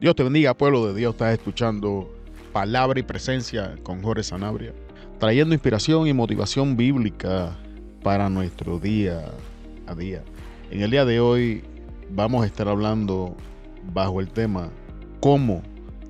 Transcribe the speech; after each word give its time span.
Dios 0.00 0.14
te 0.14 0.22
bendiga, 0.22 0.54
pueblo 0.54 0.86
de 0.86 0.94
Dios. 0.94 1.14
Estás 1.14 1.32
escuchando 1.32 2.08
Palabra 2.52 3.00
y 3.00 3.02
Presencia 3.02 3.74
con 3.82 4.00
Jorge 4.00 4.22
Sanabria, 4.22 4.72
trayendo 5.18 5.54
inspiración 5.54 6.06
y 6.06 6.12
motivación 6.12 6.76
bíblica 6.76 7.58
para 8.04 8.28
nuestro 8.28 8.78
día 8.78 9.24
a 9.88 9.96
día. 9.96 10.22
En 10.70 10.82
el 10.82 10.92
día 10.92 11.04
de 11.04 11.18
hoy 11.18 11.64
vamos 12.10 12.44
a 12.44 12.46
estar 12.46 12.68
hablando 12.68 13.36
bajo 13.92 14.20
el 14.20 14.28
tema 14.28 14.70
cómo 15.18 15.64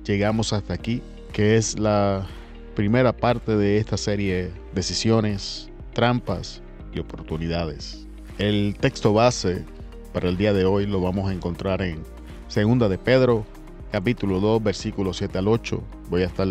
llegamos 0.05 0.53
hasta 0.53 0.75
aquí, 0.75 1.01
que 1.33 1.57
es 1.57 1.79
la 1.79 2.27
primera 2.75 3.11
parte 3.11 3.57
de 3.57 3.79
esta 3.79 3.97
serie 3.97 4.51
Decisiones, 4.71 5.71
Trampas 5.93 6.61
y 6.93 6.99
Oportunidades. 6.99 8.05
El 8.37 8.75
texto 8.79 9.13
base 9.13 9.65
para 10.13 10.29
el 10.29 10.37
día 10.37 10.53
de 10.53 10.65
hoy 10.65 10.85
lo 10.85 11.01
vamos 11.01 11.27
a 11.27 11.33
encontrar 11.33 11.81
en 11.81 12.03
Segunda 12.49 12.87
de 12.87 12.99
Pedro 12.99 13.47
capítulo 13.91 14.39
2, 14.39 14.63
versículos 14.63 15.17
7 15.17 15.37
al 15.37 15.47
8. 15.47 15.81
Voy 16.09 16.21
a 16.21 16.25
estar 16.25 16.47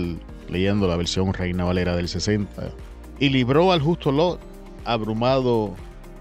leyendo 0.48 0.86
la 0.88 0.96
versión 0.96 1.32
Reina 1.32 1.64
Valera 1.64 1.96
del 1.96 2.08
60. 2.08 2.70
Y 3.20 3.28
libró 3.30 3.72
al 3.72 3.80
justo 3.80 4.12
Lot, 4.12 4.40
abrumado 4.84 5.74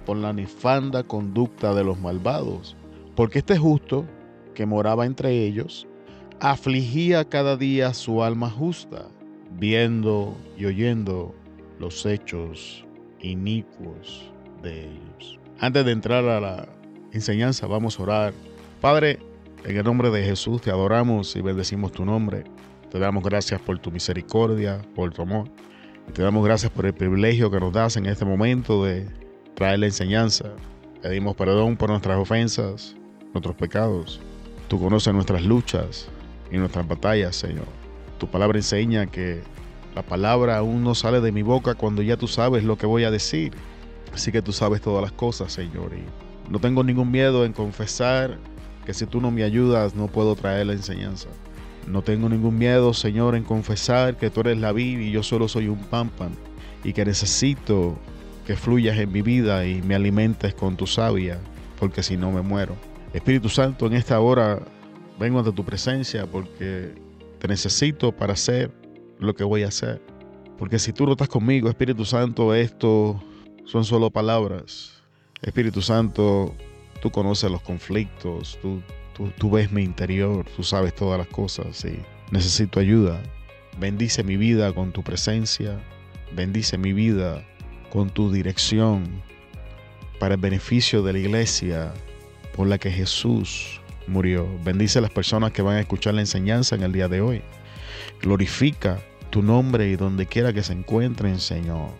por 0.05 0.17
la 0.17 0.33
nefanda 0.33 1.03
conducta 1.03 1.73
de 1.73 1.83
los 1.83 1.99
malvados, 1.99 2.75
porque 3.15 3.39
este 3.39 3.57
justo, 3.57 4.05
que 4.53 4.65
moraba 4.65 5.05
entre 5.05 5.45
ellos, 5.45 5.87
afligía 6.39 7.25
cada 7.25 7.57
día 7.57 7.93
su 7.93 8.23
alma 8.23 8.49
justa, 8.49 9.07
viendo 9.59 10.35
y 10.57 10.65
oyendo 10.65 11.35
los 11.79 12.05
hechos 12.05 12.85
inicuos 13.21 14.31
de 14.61 14.85
ellos. 14.85 15.39
Antes 15.59 15.85
de 15.85 15.91
entrar 15.91 16.25
a 16.25 16.39
la 16.39 16.67
enseñanza, 17.11 17.67
vamos 17.67 17.99
a 17.99 18.03
orar. 18.03 18.33
Padre, 18.81 19.19
en 19.67 19.75
el 19.75 19.83
nombre 19.83 20.09
de 20.11 20.23
Jesús 20.23 20.61
te 20.61 20.71
adoramos 20.71 21.35
y 21.35 21.41
bendecimos 21.41 21.91
tu 21.91 22.05
nombre. 22.05 22.45
Te 22.89 22.99
damos 22.99 23.21
gracias 23.21 23.59
por 23.59 23.77
tu 23.79 23.91
misericordia, 23.91 24.81
por 24.95 25.13
tu 25.13 25.23
amor. 25.23 25.49
Te 26.13 26.21
damos 26.21 26.45
gracias 26.45 26.71
por 26.71 26.85
el 26.85 26.93
privilegio 26.93 27.51
que 27.51 27.59
nos 27.59 27.73
das 27.73 27.97
en 27.97 28.05
este 28.05 28.23
momento 28.23 28.85
de 28.85 29.09
traer 29.55 29.79
la 29.79 29.87
enseñanza. 29.87 30.53
Pedimos 31.01 31.35
perdón 31.35 31.75
por 31.75 31.89
nuestras 31.89 32.17
ofensas, 32.17 32.95
nuestros 33.33 33.57
pecados. 33.57 34.21
Tú 34.69 34.79
conoces 34.79 35.13
nuestras 35.13 35.43
luchas 35.43 36.07
y 36.49 36.57
nuestras 36.57 36.87
batallas, 36.87 37.35
Señor. 37.35 37.65
Tu 38.19 38.27
palabra 38.27 38.57
enseña 38.57 39.05
que 39.07 39.41
la 39.95 40.01
palabra 40.01 40.59
aún 40.59 40.81
no 40.81 40.95
sale 40.95 41.19
de 41.19 41.33
mi 41.33 41.41
boca 41.41 41.75
cuando 41.75 42.01
ya 42.01 42.15
tú 42.15 42.29
sabes 42.29 42.63
lo 42.63 42.77
que 42.77 42.85
voy 42.85 43.03
a 43.03 43.11
decir. 43.11 43.51
Así 44.13 44.31
que 44.31 44.41
tú 44.41 44.53
sabes 44.53 44.79
todas 44.79 45.01
las 45.01 45.11
cosas, 45.11 45.51
Señor. 45.51 45.91
Y 45.93 46.49
no 46.49 46.59
tengo 46.59 46.85
ningún 46.85 47.11
miedo 47.11 47.43
en 47.43 47.51
confesar 47.51 48.37
que 48.87 48.93
si 48.93 49.05
tú 49.05 49.19
no 49.19 49.31
me 49.31 49.43
ayudas 49.43 49.95
no 49.95 50.07
puedo 50.07 50.33
traer 50.37 50.67
la 50.67 50.71
enseñanza. 50.71 51.27
No 51.87 52.03
tengo 52.03 52.29
ningún 52.29 52.57
miedo, 52.57 52.93
Señor, 52.93 53.35
en 53.35 53.43
confesar 53.43 54.15
que 54.15 54.29
tú 54.29 54.39
eres 54.39 54.59
la 54.59 54.71
vida 54.71 55.01
y 55.01 55.11
yo 55.11 55.23
solo 55.23 55.49
soy 55.49 55.67
un 55.67 55.79
pámpano 55.79 56.37
y 56.85 56.93
que 56.93 57.03
necesito 57.03 57.97
que 58.45 58.55
fluyas 58.55 58.97
en 58.97 59.11
mi 59.11 59.21
vida 59.21 59.65
y 59.65 59.81
me 59.81 59.93
alimentes 59.93 60.53
con 60.53 60.77
tu 60.77 60.87
savia, 60.87 61.37
porque 61.77 62.01
si 62.01 62.15
no 62.15 62.31
me 62.31 62.41
muero. 62.41 62.77
Espíritu 63.11 63.49
Santo, 63.49 63.87
en 63.87 63.93
esta 63.93 64.21
hora 64.21 64.61
vengo 65.19 65.39
ante 65.39 65.51
tu 65.51 65.65
presencia 65.65 66.25
porque 66.25 66.93
te 67.39 67.47
necesito 67.49 68.13
para 68.13 68.33
hacer 68.33 68.71
lo 69.19 69.35
que 69.35 69.43
voy 69.43 69.63
a 69.63 69.67
hacer. 69.67 70.01
Porque 70.57 70.79
si 70.79 70.93
tú 70.93 71.05
no 71.05 71.11
estás 71.11 71.27
conmigo, 71.27 71.67
Espíritu 71.67 72.05
Santo, 72.05 72.53
esto 72.55 73.21
son 73.65 73.83
solo 73.83 74.09
palabras. 74.11 74.93
Espíritu 75.41 75.81
Santo, 75.81 76.55
Tú 77.01 77.11
conoces 77.11 77.51
los 77.51 77.61
conflictos, 77.61 78.57
tú, 78.61 78.81
tú, 79.37 79.51
ves 79.51 79.71
mi 79.71 79.83
interior, 79.83 80.45
tú 80.55 80.63
sabes 80.63 80.95
todas 80.95 81.17
las 81.17 81.27
cosas 81.27 81.83
y 81.85 81.99
necesito 82.31 82.79
ayuda. 82.79 83.21
Bendice 83.79 84.23
mi 84.23 84.37
vida 84.37 84.73
con 84.73 84.91
tu 84.91 85.03
presencia, 85.03 85.79
bendice 86.35 86.77
mi 86.77 86.93
vida 86.93 87.43
con 87.91 88.09
tu 88.09 88.31
dirección 88.31 89.21
para 90.19 90.35
el 90.35 90.41
beneficio 90.41 91.03
de 91.03 91.13
la 91.13 91.19
iglesia 91.19 91.93
por 92.55 92.67
la 92.67 92.77
que 92.79 92.91
Jesús 92.91 93.79
murió. 94.07 94.47
Bendice 94.63 94.99
a 94.99 95.03
las 95.03 95.11
personas 95.11 95.51
que 95.51 95.61
van 95.61 95.77
a 95.77 95.81
escuchar 95.81 96.15
la 96.15 96.21
enseñanza 96.21 96.75
en 96.75 96.83
el 96.83 96.91
día 96.91 97.07
de 97.07 97.21
hoy. 97.21 97.41
Glorifica 98.21 98.99
tu 99.29 99.43
nombre 99.43 99.89
y 99.89 99.95
donde 99.95 100.25
quiera 100.25 100.53
que 100.53 100.63
se 100.63 100.73
encuentren, 100.73 101.39
Señor, 101.39 101.91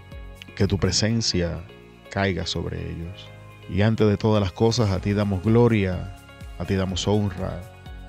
que 0.56 0.66
tu 0.66 0.80
presencia 0.80 1.62
caiga 2.09 2.47
sobre 2.47 2.80
ellos. 2.80 3.37
Y 3.69 3.81
antes 3.81 4.07
de 4.07 4.17
todas 4.17 4.41
las 4.41 4.51
cosas, 4.51 4.91
a 4.91 5.00
ti 5.00 5.13
damos 5.13 5.44
gloria, 5.44 6.16
a 6.57 6.66
ti 6.66 6.75
damos 6.75 7.07
honra, 7.07 7.61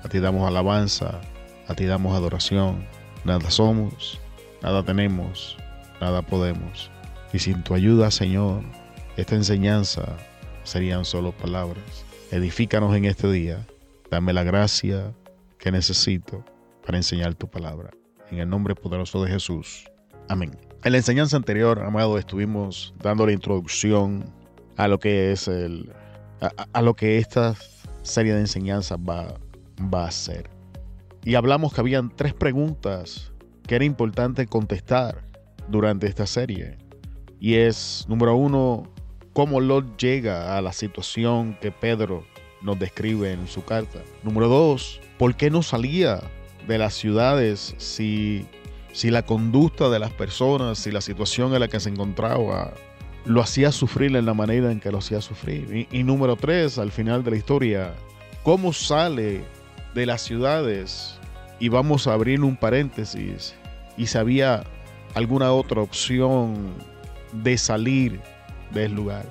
a 0.03 0.09
ti 0.09 0.19
damos 0.19 0.47
alabanza, 0.47 1.19
a 1.67 1.75
ti 1.75 1.85
damos 1.85 2.15
adoración. 2.15 2.85
Nada 3.25 3.51
somos, 3.51 4.19
nada 4.61 4.83
tenemos, 4.83 5.57
nada 5.99 6.21
podemos. 6.21 6.89
Y 7.33 7.39
sin 7.39 7.61
tu 7.63 7.73
ayuda, 7.73 8.09
Señor, 8.09 8.63
esta 9.17 9.35
enseñanza 9.35 10.17
serían 10.63 11.05
solo 11.05 11.31
palabras. 11.31 12.05
Edifícanos 12.31 12.95
en 12.95 13.05
este 13.05 13.29
día. 13.31 13.65
Dame 14.09 14.33
la 14.33 14.43
gracia 14.43 15.13
que 15.57 15.71
necesito 15.71 16.43
para 16.85 16.97
enseñar 16.97 17.35
tu 17.35 17.47
palabra. 17.47 17.91
En 18.31 18.39
el 18.39 18.49
nombre 18.49 18.75
poderoso 18.75 19.23
de 19.23 19.31
Jesús. 19.31 19.89
Amén. 20.29 20.57
En 20.83 20.91
la 20.93 20.99
enseñanza 20.99 21.35
anterior, 21.35 21.83
amado, 21.83 22.17
estuvimos 22.17 22.93
dando 23.01 23.25
la 23.25 23.33
introducción 23.33 24.23
a 24.79 24.87
lo 24.87 24.97
que 24.97 25.33
es 25.33 25.49
el, 25.49 25.91
a, 26.71 26.81
lo 26.81 26.93
que 26.95 27.17
esta 27.17 27.53
serie 28.01 28.33
de 28.33 28.39
enseñanzas 28.39 28.97
va, 28.97 29.35
va 29.93 30.07
a 30.07 30.11
ser. 30.11 30.49
Y 31.25 31.35
hablamos 31.35 31.73
que 31.73 31.81
habían 31.81 32.15
tres 32.15 32.33
preguntas 32.33 33.33
que 33.67 33.75
era 33.75 33.83
importante 33.83 34.47
contestar 34.47 35.25
durante 35.67 36.07
esta 36.07 36.25
serie. 36.25 36.77
Y 37.41 37.55
es, 37.55 38.05
número 38.07 38.37
uno, 38.37 38.89
cómo 39.33 39.59
Lot 39.59 39.97
llega 39.97 40.57
a 40.57 40.61
la 40.61 40.71
situación 40.71 41.57
que 41.59 41.73
Pedro 41.73 42.23
nos 42.61 42.79
describe 42.79 43.33
en 43.33 43.47
su 43.47 43.65
carta. 43.65 43.99
Número 44.23 44.47
dos, 44.47 45.01
¿por 45.17 45.35
qué 45.35 45.49
no 45.49 45.61
salía 45.61 46.21
de 46.69 46.77
las 46.77 46.93
ciudades 46.93 47.75
si, 47.79 48.45
si 48.93 49.11
la 49.11 49.25
conducta 49.25 49.89
de 49.89 49.99
las 49.99 50.13
personas, 50.13 50.77
si 50.77 50.89
la 50.89 51.01
situación 51.01 51.53
en 51.53 51.59
la 51.59 51.67
que 51.67 51.81
se 51.81 51.89
encontraba 51.89 52.73
lo 53.25 53.41
hacía 53.41 53.71
sufrir 53.71 54.15
en 54.15 54.25
la 54.25 54.33
manera 54.33 54.71
en 54.71 54.79
que 54.79 54.91
lo 54.91 54.99
hacía 54.99 55.21
sufrir. 55.21 55.87
Y, 55.91 56.03
número 56.03 56.35
tres, 56.35 56.77
al 56.77 56.91
final 56.91 57.23
de 57.23 57.31
la 57.31 57.37
historia, 57.37 57.93
cómo 58.43 58.73
sale 58.73 59.43
de 59.93 60.05
las 60.05 60.21
ciudades 60.21 61.19
y 61.59 61.69
vamos 61.69 62.07
a 62.07 62.13
abrir 62.13 62.41
un 62.41 62.55
paréntesis 62.55 63.55
y 63.97 64.07
si 64.07 64.17
había 64.17 64.63
alguna 65.13 65.51
otra 65.51 65.81
opción 65.81 66.73
de 67.33 67.57
salir 67.57 68.19
del 68.71 68.93
lugar. 68.93 69.25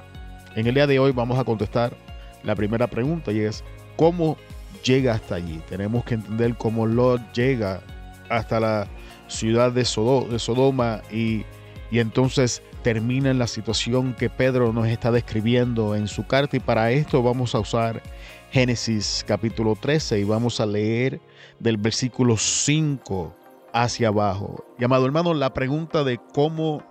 En 0.54 0.66
el 0.66 0.74
día 0.74 0.86
de 0.86 0.98
hoy 0.98 1.12
vamos 1.12 1.38
a 1.38 1.44
contestar 1.44 1.96
la 2.42 2.54
primera 2.54 2.86
pregunta 2.86 3.32
y 3.32 3.40
es 3.40 3.64
¿cómo 3.96 4.36
llega 4.84 5.14
hasta 5.14 5.36
allí? 5.36 5.60
Tenemos 5.68 6.04
que 6.04 6.14
entender 6.14 6.56
cómo 6.56 6.86
Lot 6.86 7.20
llega 7.32 7.80
hasta 8.28 8.60
la 8.60 8.88
ciudad 9.28 9.72
de, 9.72 9.84
Sodoma 9.84 11.02
y, 11.10 11.44
y 11.90 11.98
entonces 11.98 12.62
termina 12.82 13.30
en 13.30 13.38
la 13.38 13.46
situación 13.46 14.14
que 14.14 14.30
Pedro 14.30 14.72
nos 14.72 14.86
está 14.86 15.10
describiendo 15.10 15.94
en 15.94 16.08
su 16.08 16.26
carta 16.26 16.56
y 16.56 16.60
para 16.60 16.90
esto 16.90 17.22
vamos 17.22 17.54
a 17.54 17.60
usar 17.60 18.02
Génesis 18.50 19.24
capítulo 19.26 19.76
13 19.78 20.20
y 20.20 20.24
vamos 20.24 20.60
a 20.60 20.66
leer 20.66 21.20
del 21.58 21.76
versículo 21.76 22.36
5 22.36 23.34
hacia 23.72 24.08
abajo. 24.08 24.64
Y 24.78 24.84
amado 24.84 25.06
hermano, 25.06 25.34
la 25.34 25.52
pregunta 25.52 26.04
de 26.04 26.18
cómo 26.32 26.82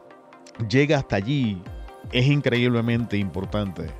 llega 0.69 0.97
hasta 0.97 1.15
allí 1.15 1.61
es 2.11 2.27
increíblemente 2.27 3.17
importante. 3.17 3.91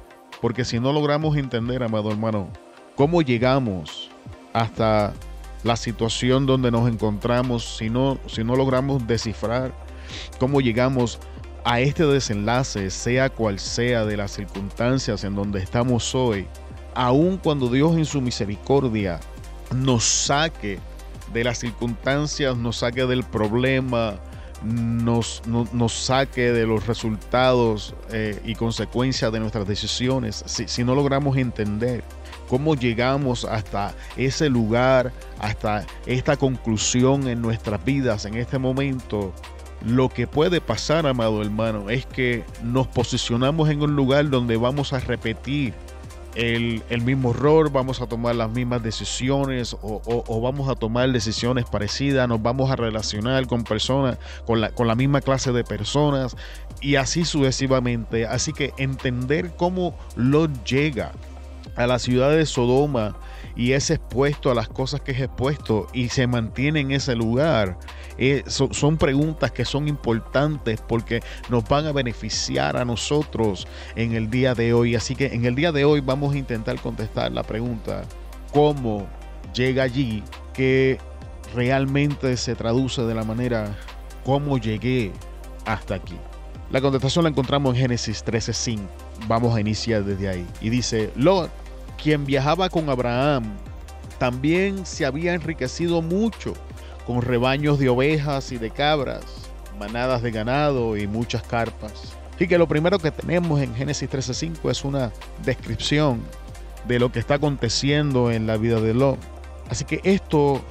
Porque 0.41 0.65
si 0.65 0.79
no 0.79 0.94
logramos 0.94 1.35
entender, 1.35 1.81
amado 1.83 2.12
hermano, 2.12 2.50
cómo 2.95 3.21
llegamos 3.21 4.09
hasta 4.53 5.13
la 5.63 5.75
situación 5.75 6.45
donde 6.45 6.71
nos 6.71 6.88
encontramos, 6.88 7.77
si 7.77 7.89
no, 7.89 8.19
si 8.27 8.44
no 8.44 8.56
logramos 8.56 9.06
descifrar 9.07 9.73
cómo 10.39 10.62
llegamos 10.62 11.19
a 11.67 11.81
este 11.81 12.05
desenlace, 12.05 12.89
sea 12.89 13.29
cual 13.29 13.59
sea 13.59 14.05
de 14.05 14.15
las 14.15 14.31
circunstancias 14.31 15.25
en 15.25 15.35
donde 15.35 15.59
estamos 15.59 16.15
hoy, 16.15 16.47
aun 16.95 17.35
cuando 17.35 17.67
Dios 17.67 17.97
en 17.97 18.05
su 18.05 18.21
misericordia 18.21 19.19
nos 19.75 20.05
saque 20.05 20.79
de 21.33 21.43
las 21.43 21.57
circunstancias, 21.57 22.55
nos 22.55 22.77
saque 22.77 23.05
del 23.05 23.25
problema, 23.25 24.15
nos, 24.63 25.41
nos 25.45 25.91
saque 25.91 26.53
de 26.53 26.65
los 26.65 26.87
resultados 26.87 27.93
eh, 28.13 28.41
y 28.45 28.55
consecuencias 28.55 29.29
de 29.33 29.41
nuestras 29.41 29.67
decisiones, 29.67 30.45
si, 30.45 30.69
si 30.69 30.85
no 30.85 30.95
logramos 30.95 31.35
entender 31.35 32.01
cómo 32.47 32.75
llegamos 32.75 33.43
hasta 33.43 33.93
ese 34.15 34.47
lugar, 34.47 35.11
hasta 35.37 35.85
esta 36.05 36.37
conclusión 36.37 37.27
en 37.27 37.41
nuestras 37.41 37.83
vidas 37.83 38.23
en 38.23 38.35
este 38.35 38.57
momento, 38.57 39.33
lo 39.85 40.09
que 40.09 40.27
puede 40.27 40.62
pasar, 40.62 41.06
amado 41.07 41.41
hermano, 41.41 41.89
es 41.89 42.06
que 42.06 42.44
nos 42.63 42.88
posicionamos 42.88 43.69
en 43.69 43.81
un 43.81 43.95
lugar 43.95 44.29
donde 44.29 44.57
vamos 44.57 44.94
a 44.94 45.00
repetir 45.00 45.74
el, 46.38 47.01
mismo 47.01 47.31
error, 47.31 47.71
vamos 47.71 48.00
a 48.00 48.06
tomar 48.06 48.35
las 48.35 48.51
mismas 48.51 48.83
decisiones 48.83 49.75
o, 49.81 50.41
vamos 50.41 50.69
a 50.69 50.75
tomar 50.75 51.12
decisiones 51.12 51.65
parecidas, 51.65 52.27
nos 52.27 52.41
vamos 52.41 52.69
a 52.69 52.75
relacionar 52.75 53.47
con 53.47 53.63
personas, 53.63 54.19
con 54.45 54.62
la, 54.62 54.69
con 54.69 54.88
la 54.88 54.95
misma 54.95 55.21
clase 55.21 55.51
de 55.51 55.63
personas 55.63 56.35
y 56.79 56.95
así 56.95 57.25
sucesivamente. 57.25 58.27
Así 58.27 58.53
que 58.53 58.74
entender 58.77 59.51
cómo 59.57 59.97
lo 60.15 60.47
llega 60.63 61.12
a 61.75 61.88
la 61.88 61.97
ciudad 61.97 62.31
de 62.31 62.45
Sodoma 62.45 63.15
y 63.57 63.74
es 63.74 63.89
expuesto 63.89 64.51
a 64.51 64.56
las 64.56 64.69
cosas 64.69 65.01
que 65.01 65.12
es 65.12 65.19
expuesto 65.19 65.88
y 65.92 66.09
se 66.09 66.27
mantiene 66.27 66.81
en 66.81 66.92
ese 66.92 67.15
lugar, 67.15 67.80
eh, 68.19 68.44
son 68.45 68.98
preguntas 68.98 69.51
que 69.51 69.65
son 69.65 69.88
importantes 69.88 70.80
porque 70.88 71.21
nos 71.50 71.68
van 71.68 71.88
a 71.88 71.92
beneficiar 71.92 72.77
a 72.77 72.86
nosotros 72.86 73.68
en 73.95 74.13
el 74.13 74.30
día 74.30 74.54
de 74.54 74.74
hoy. 74.74 74.95
Así 74.95 75.15
que 75.15 75.27
en 75.27 75.45
el 75.45 75.56
día 75.56 75.71
de 75.71 75.86
hoy 75.86 76.01
vamos 76.01 76.36
a 76.36 76.38
intentar 76.38 76.80
contestar 76.80 77.31
la 77.31 77.42
pregunta, 77.42 78.04
¿cómo 78.54 79.07
llega 79.56 79.83
allí? 79.83 80.24
Que 80.53 81.00
realmente 81.56 82.38
se 82.38 82.53
traduce 82.53 83.01
de 83.01 83.15
la 83.15 83.24
manera, 83.24 83.75
¿cómo 84.24 84.60
llegué 84.60 85.12
hasta 85.65 85.95
aquí? 85.95 86.18
La 86.69 86.80
contestación 86.80 87.24
la 87.24 87.30
encontramos 87.30 87.74
en 87.74 87.81
Génesis 87.81 88.24
13:5. 88.24 88.81
Vamos 89.27 89.56
a 89.56 89.62
iniciar 89.62 90.03
desde 90.03 90.30
ahí. 90.30 90.45
Y 90.62 90.69
dice, 90.69 91.12
Lot 91.15 91.50
quien 92.01 92.25
viajaba 92.25 92.69
con 92.69 92.89
Abraham, 92.89 93.57
también 94.19 94.85
se 94.85 95.05
había 95.05 95.33
enriquecido 95.33 96.01
mucho 96.01 96.53
con 97.05 97.21
rebaños 97.21 97.79
de 97.79 97.89
ovejas 97.89 98.51
y 98.51 98.57
de 98.57 98.71
cabras, 98.71 99.23
manadas 99.79 100.21
de 100.21 100.31
ganado 100.31 100.97
y 100.97 101.07
muchas 101.07 101.44
carpas. 101.44 102.13
Y 102.39 102.47
que 102.47 102.57
lo 102.57 102.67
primero 102.67 102.99
que 102.99 103.11
tenemos 103.11 103.61
en 103.61 103.73
Génesis 103.75 104.09
13:5 104.09 104.69
es 104.69 104.83
una 104.83 105.11
descripción 105.44 106.21
de 106.88 106.99
lo 106.99 107.11
que 107.11 107.19
está 107.19 107.35
aconteciendo 107.35 108.31
en 108.31 108.47
la 108.47 108.57
vida 108.57 108.79
de 108.79 108.93
Lot. 108.93 109.19
Así 109.69 109.85
que 109.85 110.01
estos 110.03 110.61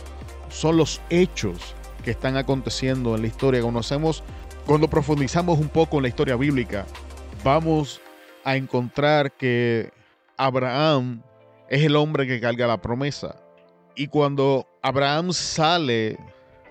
son 0.48 0.76
los 0.76 1.00
hechos 1.10 1.74
que 2.04 2.12
están 2.12 2.36
aconteciendo 2.36 3.14
en 3.14 3.22
la 3.22 3.26
historia. 3.28 3.60
Conocemos, 3.62 4.22
cuando 4.64 4.88
profundizamos 4.88 5.58
un 5.58 5.68
poco 5.68 5.96
en 5.96 6.02
la 6.02 6.08
historia 6.08 6.36
bíblica, 6.36 6.86
vamos 7.44 8.00
a 8.44 8.56
encontrar 8.56 9.32
que 9.32 9.90
Abraham 10.36 11.22
es 11.68 11.82
el 11.82 11.96
hombre 11.96 12.26
que 12.26 12.40
carga 12.40 12.66
la 12.66 12.80
promesa. 12.80 13.36
Y 13.94 14.08
cuando 14.08 14.66
Abraham 14.82 15.32
sale 15.32 16.18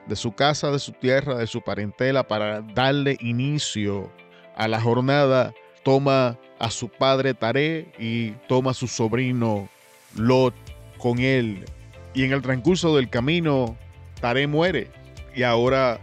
de 0.08 0.16
su 0.16 0.34
casa, 0.34 0.72
de 0.72 0.80
su 0.80 0.92
tierra, 0.92 1.36
de 1.36 1.48
su 1.48 1.62
parentela 1.62 2.28
para 2.28 2.62
darle 2.62 3.18
inicio 3.20 4.12
a 4.56 4.68
la 4.68 4.80
jornada, 4.80 5.54
toma 5.84 6.38
a 6.60 6.70
su 6.70 6.90
padre 6.90 7.34
Taré 7.34 7.92
y 7.98 8.32
toma 8.48 8.72
a 8.72 8.76
su 8.76 8.88
sobrino 8.88 9.68
Lot 10.16 10.54
con 10.98 11.20
él. 11.20 11.66
Y 12.14 12.24
en 12.24 12.32
el 12.32 12.42
transcurso 12.42 12.96
del 12.96 13.10
camino, 13.10 13.76
Taré 14.22 14.48
muere. 14.48 14.90
Y 15.36 15.44
ahora 15.44 16.00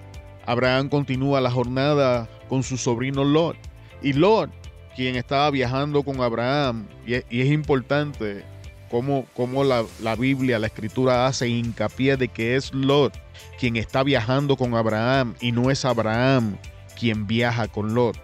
Abraham 0.47 0.89
continúa 0.89 1.41
la 1.41 1.51
jornada 1.51 2.29
con 2.49 2.63
su 2.63 2.77
sobrino 2.77 3.25
Lot. 3.25 3.57
Y 4.03 4.13
Lot 4.13 4.51
quien 4.95 5.17
estaba 5.17 5.51
viajando 5.51 6.03
con 6.03 6.21
Abraham, 6.21 6.87
y 7.07 7.15
es, 7.15 7.51
importante 7.51 8.45
cómo, 8.91 9.27
cómo 9.35 9.65
la, 9.65 9.85
la, 10.03 10.17
Biblia, 10.17 10.59
la 10.59 10.67
escritura 10.67 11.27
hace 11.27 11.49
hincapié 11.49 12.17
de 12.17 12.29
que 12.29 12.57
es 12.57 12.73
Lot 12.75 13.15
quien 13.59 13.77
está 13.77 14.03
viajando 14.03 14.57
con 14.57 14.75
Abraham 14.75 15.35
y 15.41 15.53
no 15.53 15.71
es 15.71 15.85
Abraham 15.85 16.57
quien 16.99 17.27
viaja 17.27 17.69
con 17.69 17.95
Lot. 17.95 18.17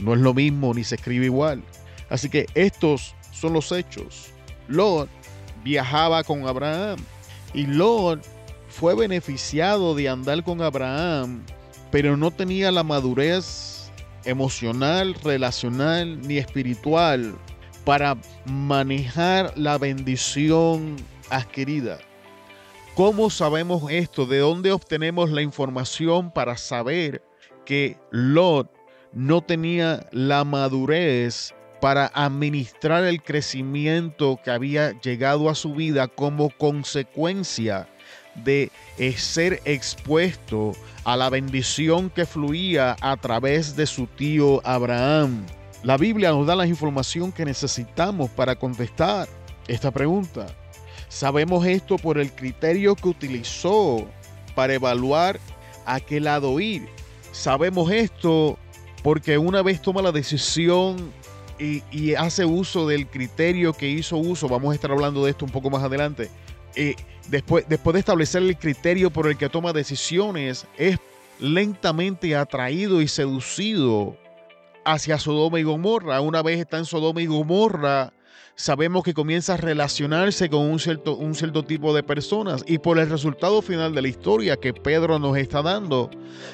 No 0.00 0.14
es 0.14 0.20
lo 0.20 0.34
mismo 0.34 0.74
ni 0.74 0.84
se 0.84 0.96
escribe 0.96 1.26
igual. 1.26 1.62
Así 2.10 2.28
que 2.28 2.46
estos 2.54 3.14
son 3.32 3.52
los 3.52 3.72
hechos. 3.72 4.30
Lot 4.68 5.08
viajaba 5.64 6.22
con 6.24 6.46
Abraham 6.46 6.98
y 7.54 7.66
Lot 7.66 8.24
fue 8.68 8.94
beneficiado 8.94 9.94
de 9.94 10.08
andar 10.08 10.42
con 10.44 10.60
Abraham, 10.60 11.42
pero 11.90 12.16
no 12.16 12.30
tenía 12.30 12.70
la 12.70 12.82
madurez 12.82 13.75
emocional, 14.26 15.14
relacional 15.24 16.20
ni 16.20 16.38
espiritual 16.38 17.34
para 17.84 18.16
manejar 18.44 19.56
la 19.56 19.78
bendición 19.78 20.96
adquirida. 21.30 21.98
¿Cómo 22.94 23.30
sabemos 23.30 23.90
esto? 23.90 24.26
¿De 24.26 24.38
dónde 24.38 24.72
obtenemos 24.72 25.30
la 25.30 25.42
información 25.42 26.30
para 26.30 26.56
saber 26.56 27.22
que 27.64 27.98
Lot 28.10 28.70
no 29.12 29.42
tenía 29.42 30.06
la 30.12 30.44
madurez 30.44 31.54
para 31.80 32.10
administrar 32.14 33.04
el 33.04 33.22
crecimiento 33.22 34.40
que 34.42 34.50
había 34.50 34.98
llegado 35.00 35.50
a 35.50 35.54
su 35.54 35.74
vida 35.74 36.08
como 36.08 36.50
consecuencia 36.50 37.88
de 38.44 38.70
ser 39.16 39.60
expuesto 39.64 40.72
a 41.04 41.16
la 41.16 41.30
bendición 41.30 42.10
que 42.10 42.26
fluía 42.26 42.96
a 43.00 43.16
través 43.16 43.76
de 43.76 43.86
su 43.86 44.06
tío 44.06 44.60
Abraham. 44.66 45.44
La 45.82 45.96
Biblia 45.96 46.30
nos 46.30 46.46
da 46.46 46.56
la 46.56 46.66
información 46.66 47.30
que 47.32 47.44
necesitamos 47.44 48.30
para 48.30 48.56
contestar 48.56 49.28
esta 49.68 49.90
pregunta. 49.90 50.46
Sabemos 51.08 51.64
esto 51.66 51.96
por 51.96 52.18
el 52.18 52.32
criterio 52.32 52.96
que 52.96 53.08
utilizó 53.08 54.06
para 54.54 54.74
evaluar 54.74 55.38
a 55.84 56.00
qué 56.00 56.20
lado 56.20 56.58
ir. 56.58 56.88
Sabemos 57.30 57.90
esto 57.92 58.58
porque 59.02 59.38
una 59.38 59.62
vez 59.62 59.80
toma 59.80 60.02
la 60.02 60.10
decisión 60.10 61.12
y, 61.58 62.14
hace 62.14 62.44
uso 62.44 62.86
del 62.86 63.06
criterio 63.06 63.72
que 63.72 63.88
hizo 63.88 64.16
uso, 64.16 64.48
vamos 64.48 64.72
a 64.72 64.74
estar 64.74 64.90
hablando 64.90 65.24
de 65.24 65.30
esto 65.30 65.44
un 65.44 65.50
poco 65.50 65.70
más 65.70 65.82
adelante, 65.82 66.28
eh, 66.74 66.96
después, 67.28 67.66
después 67.68 67.94
de 67.94 68.00
establecer 68.00 68.42
el 68.42 68.56
criterio 68.56 69.10
por 69.10 69.26
el 69.26 69.36
que 69.36 69.48
toma 69.48 69.72
decisiones, 69.72 70.66
es 70.76 70.98
lentamente 71.40 72.34
atraído 72.36 73.02
y 73.02 73.08
seducido 73.08 74.16
hacia 74.84 75.18
Sodoma 75.18 75.60
y 75.60 75.64
Gomorra. 75.64 76.20
Una 76.20 76.42
vez 76.42 76.60
está 76.60 76.78
en 76.78 76.84
Sodoma 76.84 77.20
y 77.20 77.26
Gomorra, 77.26 78.12
sabemos 78.54 79.02
que 79.02 79.14
comienza 79.14 79.54
a 79.54 79.56
relacionarse 79.58 80.48
con 80.48 80.60
un 80.60 80.78
cierto, 80.78 81.16
un 81.16 81.34
cierto 81.34 81.62
tipo 81.64 81.94
de 81.94 82.02
personas. 82.02 82.64
Y 82.66 82.78
por 82.78 82.98
el 82.98 83.10
resultado 83.10 83.60
final 83.62 83.94
de 83.94 84.02
la 84.02 84.08
historia 84.08 84.56
que 84.56 84.72
Pedro 84.72 85.18
nos 85.18 85.36
está 85.36 85.62
dando, 85.62 86.10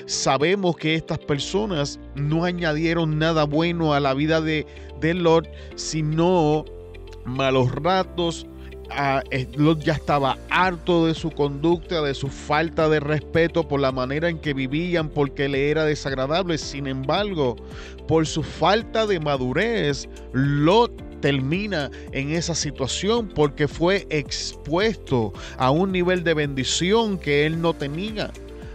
sabemos 0.06 0.76
que 0.76 0.94
estas 0.94 1.18
personas 1.18 2.00
no 2.14 2.44
añadieron 2.44 3.18
nada 3.18 3.44
bueno 3.44 3.94
a 3.94 4.00
la 4.00 4.14
vida 4.14 4.40
de, 4.40 4.66
de 5.00 5.14
Lot, 5.14 5.48
sino 5.76 6.64
malos 7.24 7.72
ratos, 7.72 8.46
Lot 9.56 9.80
ya 9.82 9.94
estaba 9.94 10.38
harto 10.50 11.06
de 11.06 11.14
su 11.14 11.30
conducta, 11.30 12.02
de 12.02 12.14
su 12.14 12.28
falta 12.28 12.88
de 12.88 13.00
respeto 13.00 13.66
por 13.66 13.80
la 13.80 13.92
manera 13.92 14.28
en 14.28 14.38
que 14.38 14.54
vivían, 14.54 15.08
porque 15.08 15.48
le 15.48 15.70
era 15.70 15.84
desagradable. 15.84 16.58
Sin 16.58 16.86
embargo, 16.86 17.56
por 18.06 18.26
su 18.26 18.42
falta 18.42 19.06
de 19.06 19.20
madurez, 19.20 20.08
Lot 20.32 20.92
termina 21.20 21.90
en 22.10 22.32
esa 22.32 22.54
situación 22.54 23.28
porque 23.34 23.68
fue 23.68 24.06
expuesto 24.10 25.32
a 25.56 25.70
un 25.70 25.92
nivel 25.92 26.24
de 26.24 26.34
bendición 26.34 27.16
que 27.16 27.46
él 27.46 27.62
no 27.62 27.72
tenía 27.72 28.30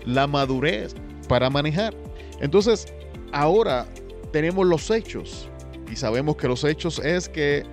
la 0.06 0.26
madurez 0.26 0.96
para 1.28 1.50
manejar. 1.50 1.94
Entonces, 2.40 2.94
ahora 3.34 3.86
tenemos 4.32 4.66
los 4.66 4.90
hechos 4.90 5.50
y 5.92 5.96
sabemos 5.96 6.38
que 6.38 6.48
los 6.48 6.64
hechos 6.64 7.00
es 7.00 7.30
que 7.30 7.64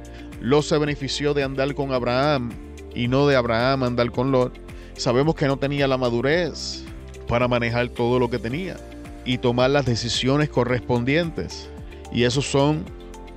Lot 0.44 0.62
se 0.62 0.76
benefició 0.76 1.32
de 1.32 1.42
andar 1.42 1.74
con 1.74 1.92
Abraham 1.92 2.50
y 2.94 3.08
no 3.08 3.26
de 3.26 3.34
Abraham 3.34 3.82
andar 3.82 4.10
con 4.10 4.30
Lot. 4.30 4.52
Sabemos 4.94 5.34
que 5.36 5.46
no 5.46 5.56
tenía 5.56 5.88
la 5.88 5.96
madurez 5.96 6.84
para 7.26 7.48
manejar 7.48 7.88
todo 7.88 8.18
lo 8.18 8.28
que 8.28 8.38
tenía 8.38 8.76
y 9.24 9.38
tomar 9.38 9.70
las 9.70 9.86
decisiones 9.86 10.50
correspondientes. 10.50 11.70
Y 12.12 12.24
esos 12.24 12.44
son 12.44 12.84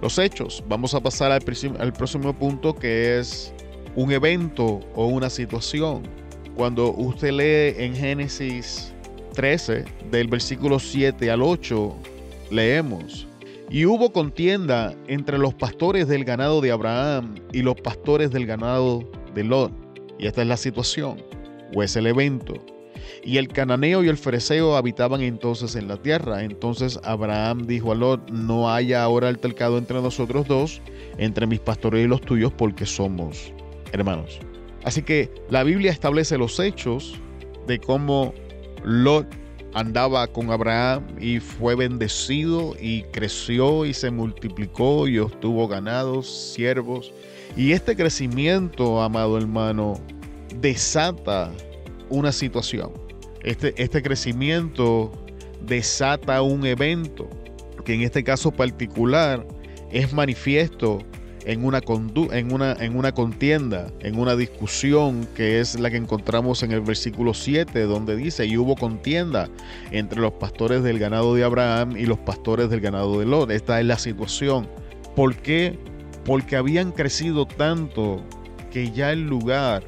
los 0.01 0.19
hechos. 0.19 0.61
Vamos 0.67 0.93
a 0.95 0.99
pasar 0.99 1.31
al, 1.31 1.41
al 1.79 1.93
próximo 1.93 2.33
punto 2.33 2.75
que 2.75 3.17
es 3.17 3.53
un 3.95 4.11
evento 4.11 4.81
o 4.93 5.07
una 5.07 5.29
situación. 5.29 6.03
Cuando 6.57 6.91
usted 6.91 7.31
lee 7.31 7.85
en 7.85 7.95
Génesis 7.95 8.93
13, 9.33 9.85
del 10.11 10.27
versículo 10.27 10.77
7 10.77 11.31
al 11.31 11.41
8, 11.41 11.95
leemos, 12.51 13.26
y 13.69 13.86
hubo 13.86 14.12
contienda 14.12 14.95
entre 15.07 15.38
los 15.38 15.53
pastores 15.53 16.07
del 16.07 16.24
ganado 16.24 16.62
de 16.62 16.71
Abraham 16.71 17.36
y 17.51 17.62
los 17.62 17.75
pastores 17.75 18.31
del 18.31 18.45
ganado 18.45 19.09
de 19.33 19.43
Lot. 19.43 19.71
Y 20.17 20.27
esta 20.27 20.41
es 20.41 20.47
la 20.47 20.57
situación, 20.57 21.21
o 21.75 21.83
es 21.83 21.95
el 21.95 22.07
evento. 22.07 22.53
Y 23.24 23.38
el 23.38 23.50
cananeo 23.50 24.03
y 24.03 24.07
el 24.07 24.17
fereceo 24.17 24.75
habitaban 24.75 25.21
entonces 25.21 25.75
en 25.75 25.88
la 25.88 25.97
tierra. 25.97 26.43
Entonces 26.43 27.00
Abraham 27.03 27.67
dijo 27.67 27.91
a 27.91 27.95
Lot, 27.95 28.29
no 28.31 28.71
haya 28.71 29.03
ahora 29.03 29.27
altercado 29.27 29.77
entre 29.77 30.01
nosotros 30.01 30.47
dos, 30.47 30.81
entre 31.17 31.45
mis 31.45 31.59
pastores 31.59 32.05
y 32.05 32.07
los 32.07 32.21
tuyos, 32.21 32.53
porque 32.53 32.86
somos 32.86 33.51
hermanos. 33.91 34.39
Así 34.83 35.01
que 35.03 35.29
la 35.50 35.63
Biblia 35.63 35.91
establece 35.91 36.38
los 36.38 36.59
hechos 36.59 37.15
de 37.67 37.79
cómo 37.79 38.33
Lot 38.83 39.27
andaba 39.77 40.25
con 40.25 40.50
Abraham 40.50 41.03
y 41.19 41.39
fue 41.39 41.75
bendecido 41.75 42.75
y 42.81 43.03
creció 43.12 43.86
y 43.86 43.93
se 43.93 44.10
multiplicó 44.10 45.07
y 45.07 45.19
obtuvo 45.19 45.67
ganados, 45.67 46.53
siervos 46.53 47.13
Y 47.55 47.74
este 47.74 47.96
crecimiento, 47.96 49.01
amado 49.01 49.38
hermano, 49.38 50.00
desata 50.60 51.51
una 52.10 52.31
situación. 52.31 52.91
Este, 53.43 53.74
este 53.77 54.01
crecimiento 54.01 55.12
desata 55.62 56.41
un 56.41 56.65
evento 56.65 57.29
que 57.86 57.93
en 57.93 58.01
este 58.01 58.24
caso 58.24 58.51
particular 58.51 59.46
es 59.91 60.12
manifiesto 60.12 61.00
en 61.48 61.63
una, 61.63 61.80
en, 62.34 62.54
una, 62.54 62.74
en 62.74 62.98
una 62.98 63.13
contienda, 63.13 63.89
en 64.01 64.20
una 64.20 64.36
discusión 64.36 65.25
que 65.34 65.62
es 65.62 65.80
la 65.80 65.89
que 65.89 65.96
encontramos 65.96 66.62
en 66.62 66.74
el 66.74 66.82
versículo 66.82 67.34
7, 67.34 67.84
donde 67.84 68.18
dice, 68.18 68.46
y 68.46 68.58
hubo 68.58 68.75
contienda 68.75 69.48
entre 69.92 70.20
los 70.20 70.34
pastores 70.34 70.84
del 70.84 71.00
ganado 71.00 71.36
de 71.36 71.46
Abraham 71.46 71.96
y 71.96 72.06
los 72.06 72.20
pastores 72.20 72.70
del 72.70 72.82
ganado 72.82 73.20
de 73.20 73.25
Lot. 73.25 73.50
Esta 73.50 73.80
es 73.80 73.86
la 73.86 73.98
situación. 73.98 74.68
¿Por 75.16 75.38
qué? 75.38 75.80
Porque 76.25 76.58
habían 76.58 76.92
crecido 76.92 77.46
tanto 77.46 78.22
que 78.70 78.92
ya 78.92 79.13
el 79.13 79.25
lugar 79.25 79.84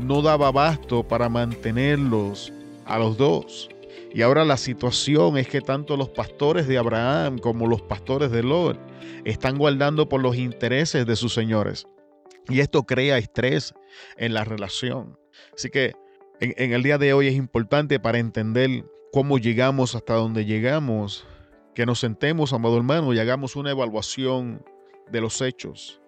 no 0.00 0.22
daba 0.22 0.48
abasto 0.48 1.06
para 1.06 1.28
mantenerlos 1.28 2.54
a 2.86 2.98
los 2.98 3.18
dos. 3.18 3.68
Y 4.14 4.22
ahora 4.22 4.44
la 4.44 4.56
situación 4.56 5.38
es 5.38 5.48
que 5.48 5.60
tanto 5.60 5.96
los 5.96 6.10
pastores 6.10 6.66
de 6.68 6.76
Abraham 6.76 7.38
como 7.38 7.66
los 7.66 7.80
pastores 7.82 8.30
de 8.30 8.42
Lot 8.42 8.78
están 9.24 9.56
guardando 9.56 10.08
por 10.08 10.20
los 10.20 10.36
intereses 10.36 11.06
de 11.06 11.16
sus 11.16 11.32
señores. 11.32 11.86
Y 12.48 12.60
esto 12.60 12.82
crea 12.82 13.18
estrés 13.18 13.74
en 14.16 14.34
la 14.34 14.44
relación. 14.44 15.18
Así 15.54 15.70
que 15.70 15.92
en, 16.40 16.72
el 16.72 16.82
día 16.82 16.98
de 16.98 17.14
hoy 17.14 17.28
es 17.28 17.34
importante 17.34 18.00
para 18.00 18.18
entender 18.18 18.84
cómo 19.12 19.38
llegamos 19.38 19.94
hasta 19.94 20.14
donde 20.14 20.44
llegamos, 20.44 21.26
que 21.74 21.86
nos 21.86 22.00
sentemos, 22.00 22.52
amado 22.52 22.76
hermano, 22.76 23.14
y 23.14 23.18
hagamos 23.18 23.56
una 23.56 23.70
evaluación 23.70 24.62
de 25.10 25.20
los 25.20 25.40
hechos. 25.40 26.00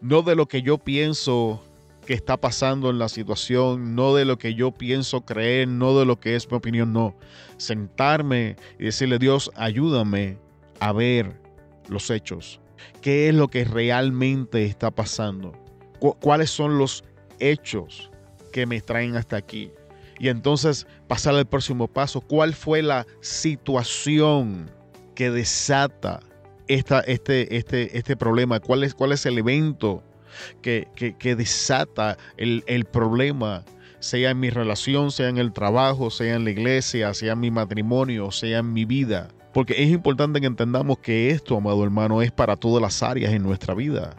No 0.00 0.22
de 0.22 0.34
lo 0.34 0.46
que 0.46 0.62
yo 0.62 0.78
pienso 0.78 1.62
que 2.04 2.14
está 2.14 2.36
pasando 2.36 2.90
en 2.90 2.98
la 2.98 3.08
situación, 3.08 3.94
no 3.94 4.14
de 4.14 4.24
lo 4.24 4.38
que 4.38 4.54
yo 4.54 4.72
pienso 4.72 5.22
creer, 5.22 5.68
no 5.68 5.98
de 5.98 6.04
lo 6.04 6.20
que 6.20 6.36
es 6.36 6.50
mi 6.50 6.56
opinión, 6.56 6.92
no. 6.92 7.16
Sentarme 7.56 8.56
y 8.78 8.84
decirle, 8.84 9.18
Dios, 9.18 9.50
ayúdame 9.56 10.38
a 10.80 10.92
ver 10.92 11.40
los 11.88 12.10
hechos. 12.10 12.60
¿Qué 13.00 13.28
es 13.28 13.34
lo 13.34 13.48
que 13.48 13.64
realmente 13.64 14.64
está 14.64 14.90
pasando? 14.90 15.52
¿Cuáles 16.20 16.50
son 16.50 16.78
los 16.78 17.04
hechos 17.38 18.10
que 18.52 18.66
me 18.66 18.80
traen 18.80 19.16
hasta 19.16 19.36
aquí? 19.36 19.70
Y 20.18 20.28
entonces 20.28 20.86
pasar 21.08 21.34
al 21.34 21.46
próximo 21.46 21.88
paso. 21.88 22.20
¿Cuál 22.20 22.54
fue 22.54 22.82
la 22.82 23.06
situación 23.20 24.70
que 25.14 25.30
desata 25.30 26.20
esta, 26.68 27.00
este, 27.00 27.56
este, 27.56 27.96
este 27.96 28.16
problema? 28.16 28.60
¿Cuál 28.60 28.84
es, 28.84 28.94
¿Cuál 28.94 29.12
es 29.12 29.24
el 29.26 29.38
evento 29.38 30.02
que, 30.62 31.34
desata 31.36 32.16
el, 32.36 32.64
el 32.66 32.84
problema? 32.84 33.64
sea 34.00 34.30
en 34.30 34.40
mi 34.40 34.50
relación, 34.50 35.10
sea 35.10 35.30
en 35.30 35.38
el 35.38 35.54
trabajo, 35.54 36.10
sea 36.10 36.34
en 36.34 36.44
la 36.44 36.50
iglesia, 36.50 37.14
sea 37.14 37.32
en 37.32 37.40
mi 37.40 37.50
matrimonio, 37.50 38.30
sea 38.30 38.58
en 38.58 38.70
mi 38.70 38.84
vida. 38.84 39.28
Porque 39.54 39.82
es 39.82 39.90
importante 39.90 40.40
que 40.40 40.46
entendamos 40.46 40.98
que 40.98 41.30
esto, 41.30 41.56
amado 41.56 41.82
hermano, 41.84 42.20
es 42.20 42.30
para 42.30 42.56
todas 42.56 42.82
las 42.82 43.02
áreas 43.02 43.32
en 43.32 43.42
nuestra 43.42 43.72
vida. 43.72 44.14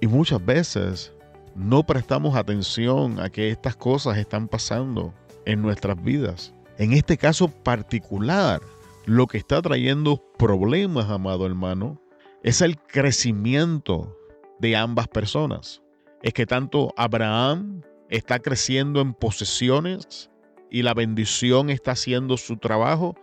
Y 0.00 0.08
muchas 0.08 0.44
veces 0.44 1.12
no 1.54 1.84
prestamos 1.84 2.34
atención 2.34 3.20
a 3.20 3.30
que 3.30 3.50
estas 3.50 3.76
cosas 3.76 4.18
están 4.18 4.48
pasando 4.48 5.14
en 5.44 5.62
nuestras 5.62 6.02
vidas. 6.02 6.54
En 6.78 6.92
este 6.92 7.18
caso 7.18 7.48
particular, 7.48 8.60
lo 9.04 9.26
que 9.26 9.38
está 9.38 9.60
trayendo 9.60 10.22
problemas, 10.38 11.10
amado 11.10 11.46
hermano, 11.46 12.00
es 12.42 12.62
el 12.62 12.78
crecimiento 12.78 14.16
de 14.60 14.76
ambas 14.76 15.08
personas. 15.08 15.82
Es 16.22 16.32
que 16.32 16.46
tanto 16.46 16.92
Abraham 16.96 17.82
está 18.08 18.38
creciendo 18.38 19.00
en 19.00 19.14
posesiones 19.14 20.30
y 20.70 20.82
la 20.82 20.94
bendición 20.94 21.70
está 21.70 21.92
haciendo 21.92 22.36
su 22.36 22.56
trabajo, 22.56 23.16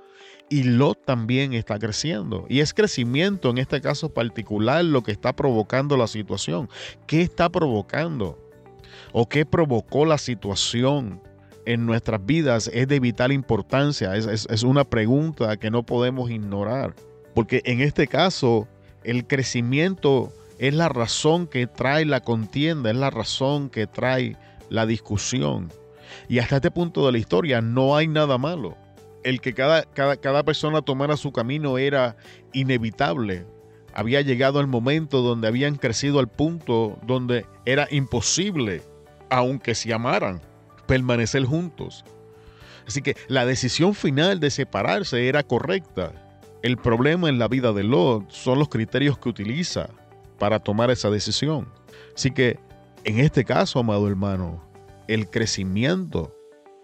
y 0.50 0.64
Lot 0.64 1.04
también 1.06 1.54
está 1.54 1.78
creciendo. 1.78 2.46
Y 2.50 2.62
es 2.62 2.74
crecimiento 2.74 3.50
en 3.50 3.58
este 3.58 3.82
caso 3.82 4.14
particular 4.14 4.84
lo 4.86 5.04
que 5.04 5.12
está 5.12 5.36
provocando 5.36 5.98
la 5.98 6.08
situación. 6.08 6.70
¿Qué 7.06 7.22
está 7.22 7.50
provocando? 7.50 8.38
¿O 9.12 9.28
qué 9.28 9.46
provocó 9.46 10.06
la 10.06 10.18
situación 10.18 11.22
en 11.66 11.86
nuestras 11.86 12.26
vidas? 12.26 12.70
Es 12.74 12.88
de 12.88 13.00
vital 13.00 13.32
importancia. 13.32 14.16
Es, 14.16 14.64
una 14.64 14.86
pregunta 14.86 15.58
que 15.58 15.70
no 15.70 15.84
podemos 15.84 16.32
ignorar. 16.32 16.96
Porque 17.34 17.62
en 17.66 17.82
este 17.82 18.08
caso 18.08 18.68
el 19.04 19.28
crecimiento 19.28 20.32
es 20.60 20.74
la 20.74 20.90
razón 20.90 21.48
que 21.48 21.68
trae 21.68 22.06
la 22.06 22.22
contienda, 22.22 22.90
es 22.92 22.98
la 22.98 23.10
razón 23.10 23.70
que 23.70 23.88
trae 23.88 24.38
la 24.70 24.86
discusión. 24.86 25.72
Y 26.30 26.40
hasta 26.40 26.58
este 26.58 26.72
punto 26.72 27.06
de 27.06 27.12
la 27.12 27.18
historia 27.18 27.62
no 27.62 27.96
hay 27.96 28.08
nada 28.08 28.38
malo 28.38 28.76
el 29.28 29.42
que 29.42 29.54
cada, 29.54 29.84
cada, 29.84 30.44
persona 30.44 30.82
tomara 30.82 31.18
su 31.18 31.34
camino 31.34 31.78
era 31.78 32.16
inevitable. 32.54 33.46
Había 33.94 34.22
llegado 34.22 34.62
el 34.62 34.68
momento 34.68 35.22
donde 35.22 35.50
habían 35.50 35.76
crecido 35.76 36.20
al 36.20 36.30
punto 36.30 36.98
donde 37.06 37.46
era 37.66 37.90
imposible, 37.92 38.82
aunque 39.30 39.76
se 39.76 39.94
amaran, 39.94 40.42
permanecer 40.86 41.44
juntos. 41.44 42.06
Así 42.88 43.02
que 43.02 43.18
la 43.28 43.46
decisión 43.46 43.96
final 43.96 44.40
de 44.40 44.50
separarse 44.50 45.28
era 45.28 45.44
correcta. 45.44 46.14
El 46.64 46.78
problema 46.78 47.28
en 47.28 47.38
la 47.38 47.50
vida 47.50 47.74
de 47.74 47.84
Lot 47.84 48.32
son 48.32 48.60
los 48.60 48.70
criterios 48.70 49.18
que 49.18 49.28
utiliza 49.28 49.90
para 50.38 50.60
tomar 50.60 50.92
esa 50.92 51.10
decisión. 51.10 51.68
Así 52.16 52.32
que 52.32 52.60
en 53.04 53.20
este 53.20 53.46
caso, 53.46 53.80
amado 53.80 54.08
hermano, 54.08 54.62
el 55.08 55.30
crecimiento 55.30 56.36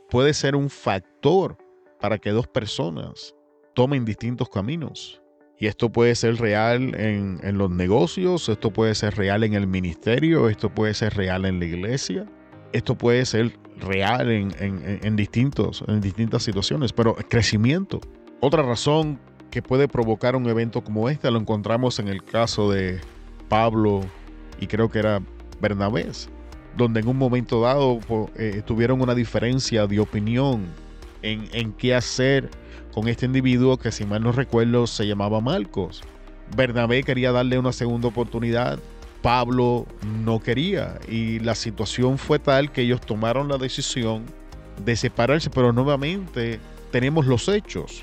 puede 0.10 0.34
ser 0.34 0.56
un 0.56 0.70
factor 0.70 1.58
para 2.00 2.18
que 2.18 2.32
dos 2.32 2.48
personas 2.48 3.36
tomen 3.74 4.06
distintos 4.06 4.50
caminos. 4.50 5.22
Y 5.58 5.68
esto 5.68 5.92
puede 5.92 6.16
ser 6.16 6.36
real 6.36 6.94
en, 6.96 7.58
los 7.58 7.70
negocios, 7.70 8.50
esto 8.50 8.72
puede 8.72 8.96
ser 8.96 9.16
real 9.16 9.44
en 9.44 9.54
el 9.54 9.68
ministerio, 9.68 10.50
esto 10.50 10.70
puede 10.70 10.94
ser 10.94 11.14
real 11.14 11.46
en 11.46 11.60
la 11.60 11.66
iglesia, 11.66 12.26
esto 12.74 12.98
puede 12.98 13.26
ser 13.26 13.58
real 13.80 14.30
en, 14.32 15.16
distintos, 15.16 15.84
en 15.88 16.02
distintas 16.02 16.44
situaciones, 16.44 16.92
pero 16.92 17.16
crecimiento. 17.16 18.02
Otra 18.42 18.64
razón 18.64 19.20
que 19.52 19.62
puede 19.62 19.88
provocar 19.88 20.36
un 20.36 20.48
evento 20.50 20.84
como 20.84 21.08
este 21.08 21.30
lo 21.32 21.40
encontramos 21.40 22.00
en 22.00 22.08
el 22.08 22.24
caso 22.24 22.72
de 22.72 23.00
Pablo 23.50 24.02
y 24.60 24.68
creo 24.68 24.90
que 24.90 25.00
era 25.00 25.22
Bernabé, 25.62 26.10
donde 26.78 27.00
en 27.00 27.08
un 27.08 27.18
momento 27.18 27.62
dado 27.62 28.00
eh, 28.36 28.62
tuvieron 28.66 29.02
una 29.02 29.16
diferencia 29.16 29.88
de 29.88 30.00
opinión 30.00 30.66
en, 31.22 31.74
qué 31.74 31.96
hacer 31.96 32.50
con 32.94 33.08
este 33.08 33.26
individuo 33.26 33.78
que 33.78 33.92
si 33.92 34.06
mal 34.06 34.22
no 34.22 34.32
recuerdo 34.32 34.88
se 34.88 35.08
llamaba 35.08 35.40
Marcos. 35.42 36.02
Bernabé 36.56 37.04
quería 37.04 37.32
darle 37.32 37.58
una 37.58 37.72
segunda 37.72 38.10
oportunidad, 38.10 38.78
Pablo 39.22 39.88
no 40.24 40.42
quería 40.42 41.00
y 41.08 41.40
la 41.40 41.56
situación 41.56 42.18
fue 42.18 42.40
tal 42.40 42.72
que 42.72 42.82
ellos 42.82 43.00
tomaron 43.02 43.48
la 43.48 43.58
decisión 43.58 44.26
de 44.84 44.96
separarse, 44.96 45.50
pero 45.50 45.72
nuevamente 45.72 46.60
tenemos 46.92 47.26
los 47.26 47.48
hechos. 47.48 48.02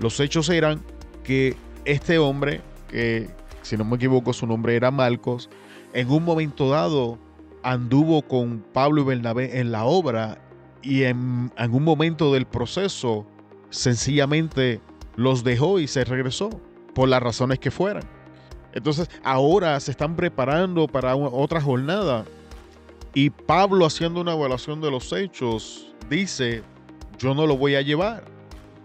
Los 0.00 0.18
hechos 0.18 0.48
eran 0.48 0.80
que 1.22 1.54
este 1.84 2.18
hombre, 2.18 2.62
que 2.88 3.28
si 3.62 3.76
no 3.76 3.84
me 3.84 3.96
equivoco 3.96 4.32
su 4.32 4.46
nombre 4.46 4.76
era 4.76 4.90
Marcos, 4.90 5.48
en 5.92 6.10
un 6.10 6.24
momento 6.24 6.70
dado 6.70 7.18
anduvo 7.62 8.22
con 8.22 8.64
Pablo 8.72 9.02
y 9.02 9.04
Bernabé 9.04 9.60
en 9.60 9.72
la 9.72 9.84
obra 9.84 10.38
y 10.82 11.04
en 11.04 11.52
algún 11.56 11.84
momento 11.84 12.32
del 12.32 12.46
proceso 12.46 13.26
sencillamente 13.70 14.80
los 15.16 15.44
dejó 15.44 15.78
y 15.78 15.86
se 15.86 16.04
regresó 16.04 16.50
por 16.94 17.08
las 17.08 17.22
razones 17.22 17.58
que 17.58 17.70
fueran. 17.70 18.02
Entonces 18.72 19.08
ahora 19.22 19.78
se 19.80 19.90
están 19.90 20.16
preparando 20.16 20.88
para 20.88 21.14
otra 21.14 21.60
jornada 21.60 22.24
y 23.14 23.30
Pablo 23.30 23.86
haciendo 23.86 24.20
una 24.20 24.32
evaluación 24.32 24.80
de 24.80 24.90
los 24.90 25.12
hechos 25.12 25.92
dice, 26.08 26.62
yo 27.18 27.34
no 27.34 27.46
lo 27.46 27.56
voy 27.56 27.74
a 27.74 27.82
llevar 27.82 28.24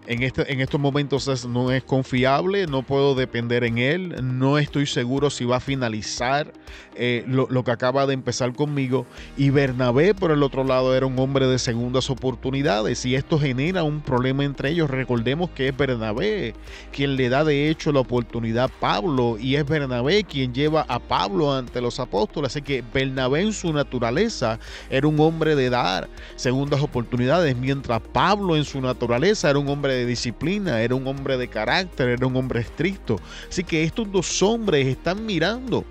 en, 0.08 0.22
este, 0.22 0.50
en 0.50 0.62
estos 0.62 0.80
momentos 0.80 1.46
no 1.46 1.70
es 1.70 1.84
confiable, 1.84 2.66
no 2.66 2.82
puedo 2.82 3.14
depender 3.14 3.62
en 3.62 3.76
él, 3.76 4.16
no 4.22 4.56
estoy 4.56 4.86
seguro 4.86 5.28
si 5.28 5.44
va 5.44 5.56
a 5.56 5.60
finalizar 5.60 6.50
eh, 6.94 7.24
lo, 7.28 7.62
que 7.62 7.70
acaba 7.70 8.06
de 8.06 8.14
empezar 8.14 8.54
conmigo. 8.54 9.06
Y 9.36 9.50
Bernabé, 9.50 10.14
por 10.14 10.30
el 10.30 10.42
otro 10.42 10.64
lado, 10.64 10.96
era 10.96 11.04
un 11.04 11.18
hombre 11.18 11.46
de 11.46 11.58
segundas 11.58 12.08
oportunidades 12.08 13.04
y 13.04 13.14
esto 13.14 13.38
genera 13.38 13.82
un 13.82 14.00
problema 14.00 14.44
entre 14.44 14.70
ellos. 14.70 14.88
Recordemos 14.88 15.50
que 15.50 15.68
es 15.68 15.76
Bernabé 15.76 16.54
quien 16.90 17.16
le 17.16 17.28
da 17.28 17.44
de 17.44 17.68
hecho 17.68 17.92
la 17.92 18.00
oportunidad 18.00 18.64
a 18.64 18.68
Pablo 18.68 19.36
y 19.38 19.56
es 19.56 19.66
Bernabé 19.66 20.24
quien 20.24 20.54
lleva 20.54 20.86
a 20.88 20.98
Pablo 20.98 21.54
ante 21.54 21.82
los 21.82 22.00
apóstoles. 22.00 22.52
Así 22.52 22.62
que 22.62 22.82
Bernabé 22.94 23.42
en 23.42 23.52
su 23.52 23.72
naturaleza 23.74 24.58
era 24.88 25.06
un 25.06 25.20
hombre 25.20 25.54
de 25.54 25.68
dar 25.68 26.08
segundas 26.36 26.80
oportunidades, 26.80 27.54
mientras 27.56 28.00
Pablo 28.00 28.56
en 28.56 28.64
su 28.64 28.80
naturaleza 28.80 29.50
era 29.50 29.58
un 29.58 29.68
hombre 29.68 29.94
de 29.94 29.97
de 29.98 30.06
disciplina, 30.06 30.80
era 30.80 30.94
un 30.94 31.06
hombre 31.06 31.36
de 31.36 31.48
carácter, 31.48 32.08
era 32.08 32.26
un 32.26 32.36
hombre 32.36 32.60
estricto. 32.60 33.16
Así 33.48 33.64
que 33.64 33.82
estos 33.82 34.10
dos 34.10 34.42
hombres 34.42 34.86
están 34.86 35.26
mirando 35.26 35.84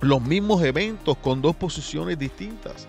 los 0.00 0.22
mismos 0.22 0.62
eventos 0.62 1.16
con 1.18 1.42
dos 1.42 1.56
posiciones 1.56 2.18
distintas. 2.18 2.88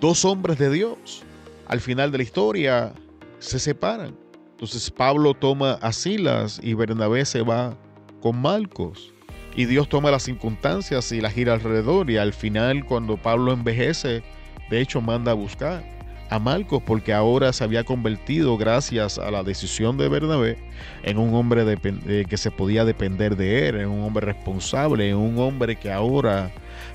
Dos 0.00 0.24
hombres 0.24 0.58
de 0.58 0.70
Dios. 0.70 1.22
Al 1.66 1.80
final 1.80 2.10
de 2.10 2.18
la 2.18 2.24
historia 2.24 2.92
se 3.38 3.58
separan. 3.58 4.16
Entonces 4.50 4.90
Pablo 4.90 5.34
toma 5.34 5.72
a 5.74 5.92
Silas 5.92 6.60
y 6.62 6.74
Bernabé 6.74 7.24
se 7.24 7.42
va 7.42 7.76
con 8.20 8.40
Marcos. 8.40 9.12
Y 9.54 9.66
Dios 9.66 9.88
toma 9.88 10.10
las 10.10 10.22
circunstancias 10.22 11.12
y 11.12 11.20
las 11.20 11.34
gira 11.34 11.52
alrededor. 11.52 12.10
Y 12.10 12.16
al 12.16 12.32
final, 12.32 12.84
cuando 12.84 13.16
Pablo 13.16 13.52
envejece, 13.52 14.22
de 14.70 14.80
hecho 14.80 15.00
manda 15.00 15.32
a 15.32 15.34
buscar 15.34 16.01
a 16.32 16.38
Marcos 16.38 16.82
porque 16.86 17.12
ahora 17.12 17.52
se 17.52 17.62
había 17.62 17.84
convertido, 17.84 18.56
gracias 18.56 19.18
a 19.18 19.30
la 19.30 19.42
decisión 19.42 19.98
de 19.98 20.08
Bernabé, 20.08 20.56
en 21.02 21.18
un 21.18 21.34
hombre 21.34 21.62
de, 21.66 22.24
que 22.24 22.36
se 22.38 22.50
podía 22.50 22.86
depender 22.86 23.36
de 23.36 23.68
él, 23.68 23.76
en 23.76 23.88
un 23.90 24.02
hombre 24.02 24.24
responsable, 24.24 25.10
en 25.10 25.16
un 25.16 25.38
hombre 25.38 25.76
que 25.76 25.92
ahora 25.92 26.50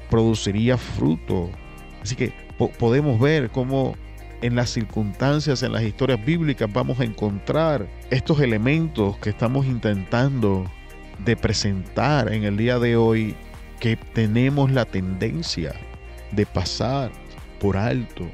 produciría 0.09 0.75
fruto. 0.75 1.51
Así 2.01 2.15
que 2.15 2.33
podemos 2.79 3.19
ver 3.19 3.51
cómo 3.51 3.95
en 4.41 4.55
las 4.55 4.71
circunstancias, 4.71 5.61
en 5.61 5.71
las 5.71 5.83
historias 5.83 6.25
bíblicas, 6.25 6.67
vamos 6.73 6.99
a 6.99 7.03
encontrar 7.03 7.85
estos 8.09 8.39
elementos 8.39 9.17
que 9.17 9.29
estamos 9.29 9.67
intentando 9.67 10.65
de 11.23 11.37
presentar 11.37 12.33
en 12.33 12.43
el 12.43 12.57
día 12.57 12.79
de 12.79 12.97
hoy 12.97 13.35
que 13.79 13.97
tenemos 13.97 14.71
la 14.71 14.85
tendencia 14.85 15.75
de 16.31 16.47
pasar 16.47 17.11
por 17.59 17.77
alto. 17.77 18.25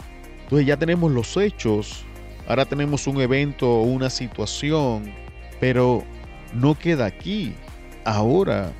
Entonces 0.53 0.67
ya 0.67 0.77
tenemos 0.77 1.11
los 1.11 1.35
hechos, 1.35 2.05
ahora 2.47 2.63
tenemos 2.65 3.07
un 3.07 3.19
evento, 3.19 3.81
una 3.81 4.11
situación, 4.11 5.11
pero 5.59 6.03
no 6.53 6.77
queda 6.77 7.07
aquí. 7.07 7.55
Ahora 8.05 8.71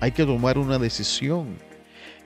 hay 0.00 0.12
que 0.12 0.26
tomar 0.26 0.58
una 0.58 0.78
decisión. 0.78 1.56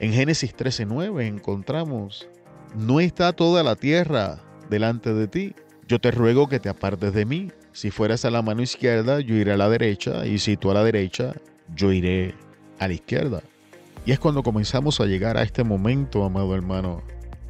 En 0.00 0.12
Génesis 0.12 0.56
13:9 0.56 1.24
encontramos, 1.24 2.26
no 2.74 2.98
está 2.98 3.32
toda 3.32 3.62
la 3.62 3.76
tierra 3.76 4.40
delante 4.70 5.14
de 5.14 5.28
ti. 5.28 5.54
Yo 5.86 6.00
te 6.00 6.10
ruego 6.10 6.48
que 6.48 6.58
te 6.58 6.68
apartes 6.68 7.14
de 7.14 7.26
mí. 7.26 7.52
Si 7.70 7.92
fueras 7.92 8.24
a 8.24 8.30
la 8.32 8.42
mano 8.42 8.62
izquierda, 8.62 9.20
yo 9.20 9.36
iré 9.36 9.52
a 9.52 9.56
la 9.56 9.68
derecha, 9.68 10.26
y 10.26 10.40
si 10.40 10.56
tú 10.56 10.72
a 10.72 10.74
la 10.74 10.82
derecha, 10.82 11.32
yo 11.76 11.92
iré 11.92 12.34
a 12.80 12.88
la 12.88 12.94
izquierda. 12.94 13.40
Y 14.04 14.10
es 14.10 14.18
cuando 14.18 14.42
comenzamos 14.42 15.00
a 15.00 15.06
llegar 15.06 15.36
a 15.36 15.44
este 15.44 15.62
momento, 15.62 16.24
amado 16.24 16.56
hermano, 16.56 17.04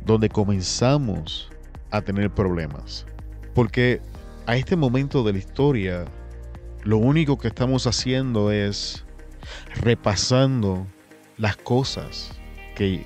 donde 0.07 0.29
comenzamos 0.29 1.51
a 1.91 2.01
tener 2.01 2.31
problemas. 2.31 3.05
Porque 3.55 4.01
a 4.47 4.57
este 4.57 4.77
momento 4.77 5.25
de 5.25 5.33
la 5.33 5.39
historia, 5.39 6.05
lo 6.85 6.99
único 6.99 7.37
que 7.37 7.49
estamos 7.49 7.87
haciendo 7.87 8.53
es 8.53 9.05
repasando 9.75 10.87
las 11.37 11.57
cosas 11.57 12.31
que, 12.77 13.05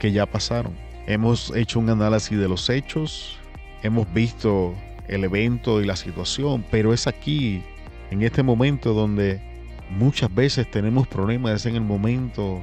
que 0.00 0.10
ya 0.10 0.26
pasaron. 0.26 0.76
Hemos 1.06 1.54
hecho 1.54 1.78
un 1.78 1.88
análisis 1.88 2.36
de 2.36 2.48
los 2.48 2.68
hechos, 2.68 3.38
hemos 3.82 4.12
visto 4.12 4.74
el 5.06 5.24
evento 5.24 5.80
y 5.80 5.86
la 5.86 5.96
situación, 5.96 6.64
pero 6.70 6.92
es 6.92 7.06
aquí, 7.06 7.62
en 8.10 8.22
este 8.22 8.42
momento 8.42 8.92
donde 8.92 9.40
muchas 9.88 10.32
veces 10.34 10.68
tenemos 10.70 11.06
problemas, 11.06 11.52
es 11.52 11.66
en 11.66 11.76
el 11.76 11.82
momento 11.82 12.60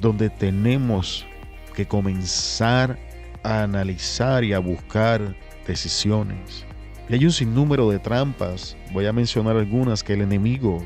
donde 0.00 0.30
tenemos 0.30 1.26
que 1.74 1.86
comenzar 1.86 2.96
analizar 3.44 4.44
y 4.44 4.52
a 4.52 4.58
buscar 4.58 5.36
decisiones. 5.66 6.64
Y 7.08 7.14
hay 7.14 7.24
un 7.24 7.32
sinnúmero 7.32 7.90
de 7.90 7.98
trampas, 7.98 8.76
voy 8.92 9.06
a 9.06 9.12
mencionar 9.12 9.56
algunas 9.56 10.02
que 10.02 10.14
el 10.14 10.22
enemigo 10.22 10.84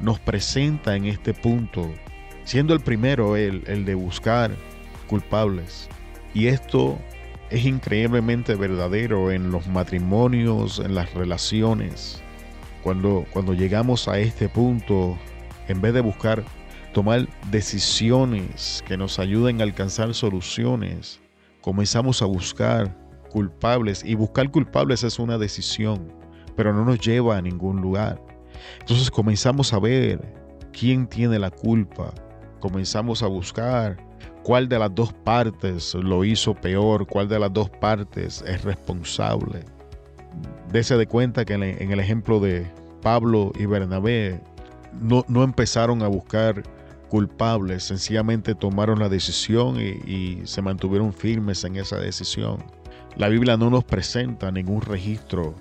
nos 0.00 0.18
presenta 0.18 0.96
en 0.96 1.04
este 1.04 1.34
punto, 1.34 1.92
siendo 2.44 2.74
el 2.74 2.80
primero 2.80 3.36
el, 3.36 3.62
el 3.66 3.84
de 3.84 3.94
buscar 3.94 4.50
culpables. 5.06 5.88
Y 6.34 6.46
esto 6.46 6.98
es 7.50 7.64
increíblemente 7.64 8.54
verdadero 8.54 9.30
en 9.30 9.50
los 9.50 9.66
matrimonios, 9.66 10.78
en 10.78 10.94
las 10.94 11.12
relaciones. 11.14 12.22
Cuando, 12.82 13.26
cuando 13.32 13.54
llegamos 13.54 14.08
a 14.08 14.18
este 14.18 14.48
punto, 14.48 15.18
en 15.68 15.80
vez 15.80 15.94
de 15.94 16.00
buscar 16.00 16.44
tomar 16.92 17.26
decisiones 17.50 18.82
que 18.86 18.96
nos 18.96 19.18
ayuden 19.18 19.60
a 19.60 19.64
alcanzar 19.64 20.14
soluciones, 20.14 21.20
comenzamos 21.68 22.22
a 22.22 22.24
buscar 22.24 22.96
culpables 23.30 24.02
y 24.02 24.14
buscar 24.14 24.50
culpables 24.50 25.04
es 25.04 25.18
una 25.18 25.36
decisión, 25.36 26.10
pero 26.56 26.72
no 26.72 26.82
nos 26.82 26.98
lleva 26.98 27.36
a 27.36 27.42
ningún 27.42 27.82
lugar. 27.82 28.18
Entonces 28.80 29.10
comenzamos 29.10 29.74
a 29.74 29.78
ver 29.78 30.34
quién 30.72 31.06
tiene 31.06 31.38
la 31.38 31.50
culpa, 31.50 32.14
comenzamos 32.60 33.22
a 33.22 33.26
buscar 33.26 33.98
cuál 34.44 34.66
de 34.66 34.78
las 34.78 34.94
dos 34.94 35.12
partes 35.12 35.94
lo 35.94 36.24
hizo 36.24 36.54
peor, 36.54 37.06
cuál 37.06 37.28
de 37.28 37.38
las 37.38 37.52
dos 37.52 37.68
partes 37.68 38.42
es 38.46 38.64
responsable. 38.64 39.62
Dese 40.72 40.96
de 40.96 41.06
cuenta 41.06 41.44
que 41.44 41.52
en 41.52 41.92
el 41.92 42.00
ejemplo 42.00 42.40
de 42.40 42.66
Pablo 43.02 43.52
y 43.58 43.66
Bernabé 43.66 44.40
no, 45.02 45.22
no 45.28 45.42
empezaron 45.42 46.02
a 46.02 46.08
buscar 46.08 46.62
culpables, 47.08 47.84
sencillamente 47.84 48.54
tomaron 48.54 48.98
la 48.98 49.08
decisión 49.08 49.78
y, 49.80 50.42
se 50.44 50.62
mantuvieron 50.62 51.12
firmes 51.12 51.64
en 51.64 51.76
esa 51.76 51.96
decisión. 51.96 52.58
La 53.16 53.28
Biblia 53.28 53.56
no 53.56 53.70
nos 53.70 53.84
presenta 53.84 54.50
ningún 54.50 54.82
registro 54.82 55.54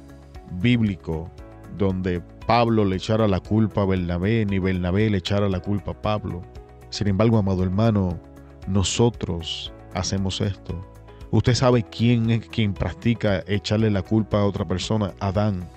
bíblico 0.62 1.32
donde 1.78 2.22
Pablo 2.46 2.86
le 2.86 2.98
echara 2.98 3.28
la 3.28 3.40
culpa 3.40 3.82
a 3.82 3.86
Bernabé, 3.86 4.46
ni 4.46 4.60
Bernabé 4.60 5.10
le 5.10 5.18
echara 5.18 5.50
la 5.50 5.60
culpa 5.60 5.92
a 5.92 6.02
Pablo. 6.02 6.42
Sin 6.90 7.08
embargo, 7.08 7.38
amado 7.38 7.64
hermano, 7.64 8.20
nosotros 8.68 9.74
hacemos 9.94 10.42
esto. 10.42 10.86
Usted 11.32 11.56
sabe 11.56 11.84
quién 11.84 12.30
es 12.30 12.48
quien 12.48 12.74
practica 12.74 13.44
echarle 13.48 13.92
la 13.92 14.02
culpa 14.02 14.40
a 14.40 14.46
otra 14.46 14.66
persona, 14.66 15.14
Adán. 15.20 15.68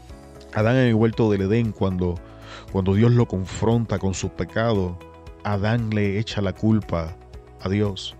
Adán 0.54 0.76
en 0.76 0.88
el 0.88 0.94
huerto 0.94 1.30
del 1.30 1.42
Edén, 1.42 1.72
cuando, 1.72 2.14
cuando 2.72 2.94
Dios 2.94 3.12
lo 3.12 3.26
confronta 3.26 3.98
con 3.98 4.14
su 4.14 4.30
pecado, 4.30 4.98
Adán 5.44 5.90
le 5.90 6.18
echa 6.18 6.40
la 6.40 6.52
culpa 6.52 7.16
a 7.60 7.68
Dios. 7.68 8.16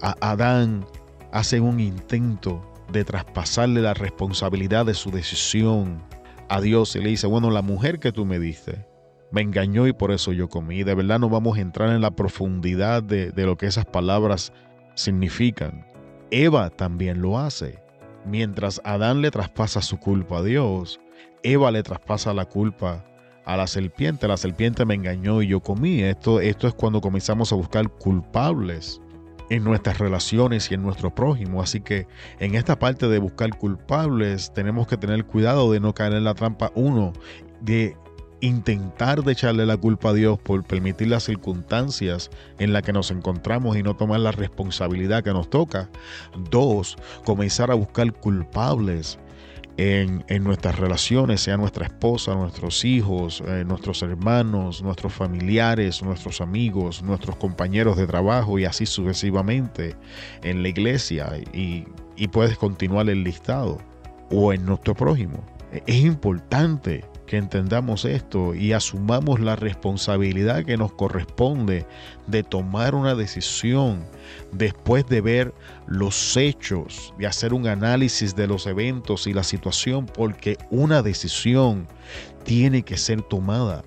A 0.00 0.16
Adán 0.20 0.84
hace 1.32 1.60
un 1.60 1.80
intento 1.80 2.62
de 2.90 3.04
traspasarle 3.04 3.80
la 3.80 3.94
responsabilidad 3.94 4.86
de 4.86 4.94
su 4.94 5.10
decisión 5.10 6.02
a 6.48 6.60
Dios 6.60 6.94
y 6.96 7.00
le 7.00 7.10
dice, 7.10 7.26
bueno, 7.26 7.50
la 7.50 7.62
mujer 7.62 7.98
que 7.98 8.12
tú 8.12 8.26
me 8.26 8.38
diste 8.38 8.86
me 9.30 9.40
engañó 9.40 9.86
y 9.86 9.92
por 9.92 10.12
eso 10.12 10.32
yo 10.32 10.48
comí. 10.48 10.84
De 10.84 10.94
verdad 10.94 11.18
no 11.18 11.30
vamos 11.30 11.56
a 11.56 11.62
entrar 11.62 11.90
en 11.90 12.02
la 12.02 12.10
profundidad 12.10 13.02
de, 13.02 13.32
de 13.32 13.46
lo 13.46 13.56
que 13.56 13.66
esas 13.66 13.86
palabras 13.86 14.52
significan. 14.94 15.86
Eva 16.30 16.70
también 16.70 17.22
lo 17.22 17.38
hace. 17.38 17.82
Mientras 18.26 18.80
Adán 18.84 19.22
le 19.22 19.30
traspasa 19.30 19.80
su 19.80 19.98
culpa 19.98 20.38
a 20.38 20.42
Dios, 20.42 21.00
Eva 21.42 21.70
le 21.70 21.82
traspasa 21.82 22.34
la 22.34 22.44
culpa 22.44 23.04
a 23.44 23.56
la 23.56 23.66
serpiente. 23.66 24.28
La 24.28 24.36
serpiente 24.36 24.84
me 24.84 24.94
engañó 24.94 25.42
y 25.42 25.48
yo 25.48 25.60
comí. 25.60 26.02
Esto, 26.02 26.40
esto 26.40 26.68
es 26.68 26.74
cuando 26.74 27.00
comenzamos 27.00 27.52
a 27.52 27.56
buscar 27.56 27.88
culpables 27.88 29.00
en 29.50 29.64
nuestras 29.64 29.98
relaciones 29.98 30.70
y 30.70 30.74
en 30.74 30.82
nuestro 30.82 31.14
prójimo. 31.14 31.62
Así 31.62 31.80
que 31.80 32.06
en 32.38 32.54
esta 32.54 32.78
parte 32.78 33.08
de 33.08 33.18
buscar 33.18 33.56
culpables 33.58 34.52
tenemos 34.54 34.86
que 34.86 34.96
tener 34.96 35.24
cuidado 35.24 35.72
de 35.72 35.80
no 35.80 35.94
caer 35.94 36.14
en 36.14 36.24
la 36.24 36.34
trampa, 36.34 36.72
uno, 36.74 37.12
de 37.60 37.96
intentar 38.40 39.22
echarle 39.28 39.64
la 39.66 39.76
culpa 39.76 40.10
a 40.10 40.14
Dios 40.14 40.38
por 40.38 40.64
permitir 40.64 41.08
las 41.08 41.22
circunstancias 41.22 42.28
en 42.58 42.72
las 42.72 42.82
que 42.82 42.92
nos 42.92 43.10
encontramos 43.10 43.76
y 43.76 43.82
no 43.82 43.94
tomar 43.94 44.20
la 44.20 44.32
responsabilidad 44.32 45.22
que 45.22 45.32
nos 45.32 45.48
toca. 45.48 45.88
Dos, 46.50 46.96
comenzar 47.24 47.70
a 47.70 47.74
buscar 47.74 48.12
culpables 48.12 49.18
en, 49.76 50.44
nuestras 50.44 50.78
relaciones, 50.78 51.40
sea 51.40 51.56
nuestra 51.56 51.86
esposa, 51.86 52.34
nuestros 52.34 52.84
hijos, 52.84 53.42
eh, 53.46 53.64
nuestros 53.66 54.02
hermanos, 54.02 54.82
nuestros 54.82 55.12
familiares, 55.12 56.02
nuestros 56.02 56.40
amigos, 56.40 57.02
nuestros 57.02 57.36
compañeros 57.36 57.96
de 57.96 58.06
trabajo 58.06 58.58
y 58.58 58.64
así 58.64 58.86
sucesivamente 58.86 59.96
en 60.42 60.62
la 60.62 60.68
iglesia 60.68 61.32
y, 61.52 61.86
y 62.16 62.28
puedes 62.28 62.56
continuar 62.58 63.08
el 63.08 63.24
listado 63.24 63.78
o 64.30 64.52
en 64.52 64.64
nuestro 64.64 64.94
prójimo. 64.94 65.44
Es 65.86 66.02
importante 66.02 67.04
que 67.32 67.38
entendamos 67.38 68.04
esto 68.04 68.54
y 68.54 68.74
asumamos 68.74 69.40
la 69.40 69.56
responsabilidad 69.56 70.66
que 70.66 70.76
nos 70.76 70.92
corresponde 70.92 71.86
de 72.26 72.42
tomar 72.42 72.94
una 72.94 73.14
decisión 73.14 74.04
después 74.52 75.06
de 75.06 75.22
ver 75.22 75.54
los 75.86 76.36
hechos, 76.36 77.14
de 77.16 77.26
hacer 77.26 77.54
un 77.54 77.68
análisis 77.68 78.36
de 78.36 78.46
los 78.46 78.66
eventos 78.66 79.26
y 79.26 79.32
la 79.32 79.44
situación, 79.44 80.04
porque 80.04 80.58
una 80.68 81.00
decisión 81.00 81.88
tiene 82.44 82.82
que 82.82 82.98
ser 82.98 83.22
tomada. 83.22 83.82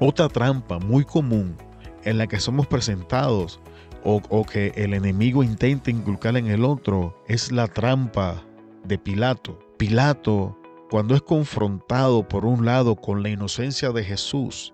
Otra 0.00 0.30
trampa 0.30 0.78
muy 0.78 1.04
común 1.04 1.58
en 2.04 2.16
la 2.16 2.26
que 2.26 2.40
somos 2.40 2.66
presentados 2.68 3.60
o, 4.02 4.22
o 4.30 4.44
que 4.46 4.72
el 4.76 4.94
enemigo 4.94 5.42
intenta 5.42 5.90
inculcar 5.90 6.38
en 6.38 6.46
el 6.46 6.64
otro 6.64 7.22
es 7.28 7.52
la 7.52 7.66
trampa 7.66 8.42
de 8.84 8.96
Pilato. 8.96 9.58
Pilato 9.76 10.57
cuando 10.90 11.14
es 11.14 11.22
confrontado 11.22 12.26
por 12.26 12.44
un 12.44 12.64
lado 12.64 12.96
con 12.96 13.22
la 13.22 13.28
inocencia 13.28 13.90
de 13.90 14.04
Jesús 14.04 14.72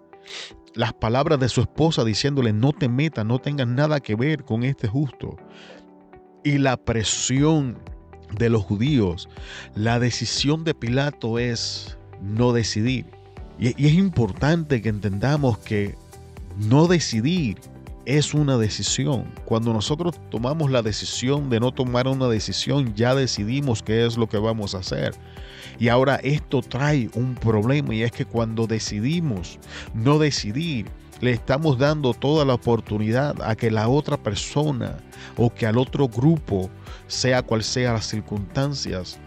las 0.75 0.93
palabras 0.93 1.39
de 1.39 1.49
su 1.49 1.61
esposa 1.61 2.05
diciéndole, 2.05 2.53
no 2.53 2.73
te 2.73 2.89
metas, 2.89 3.25
no 3.25 3.39
tengas 3.39 3.69
nada 3.69 4.01
que 4.01 4.17
ver 4.17 4.45
con 4.45 4.65
este 4.65 4.89
justo. 4.89 5.37
Y 6.43 6.59
la 6.59 6.77
presión 6.77 7.79
de 8.37 8.51
los 8.51 8.65
judíos, 8.65 9.29
la 9.75 9.99
decisión 9.99 10.65
de 10.65 10.75
Pilato 10.75 11.39
es 11.39 11.97
no 12.21 12.53
decidir. 12.53 13.07
Y, 13.59 13.69
es 13.87 13.95
importante 13.95 14.83
que 14.83 14.89
entendamos 14.89 15.59
que 15.59 15.95
no 16.57 16.89
decidir 16.89 17.59
es 18.07 18.35
una 18.35 18.57
decisión. 18.57 19.25
Cuando 19.45 19.73
nosotros 19.73 20.15
tomamos 20.31 20.71
la 20.71 20.83
decisión 20.83 21.51
de 21.51 21.61
no 21.61 21.73
tomar 21.73 22.09
una 22.09 22.29
decisión, 22.29 22.95
ya 22.95 23.15
decidimos 23.15 23.83
qué 23.83 24.07
es 24.07 24.17
lo 24.17 24.29
que 24.29 24.39
vamos 24.39 24.75
a 24.75 24.79
hacer. 24.79 25.15
Y 25.79 25.89
ahora 25.89 26.17
esto 26.17 26.63
trae 26.63 27.11
un 27.15 27.35
problema 27.35 27.95
y 27.95 28.03
es 28.03 28.13
que 28.13 28.25
cuando 28.25 28.67
decidimos 28.67 29.59
no 29.93 30.19
decidir, 30.19 30.87
le 31.21 31.31
estamos 31.31 31.79
dando 31.79 32.13
toda 32.13 32.45
la 32.45 32.55
oportunidad 32.55 33.41
a 33.43 33.57
que 33.57 33.71
la 33.71 33.89
otra 33.89 34.17
persona 34.17 34.99
o 35.37 35.53
que 35.53 35.67
al 35.67 35.79
otro 35.79 36.09
grupo, 36.09 36.71
sea 37.07 37.43
cual 37.43 37.63
sea 37.63 37.95
las 37.95 38.07
circunstancias, 38.07 39.19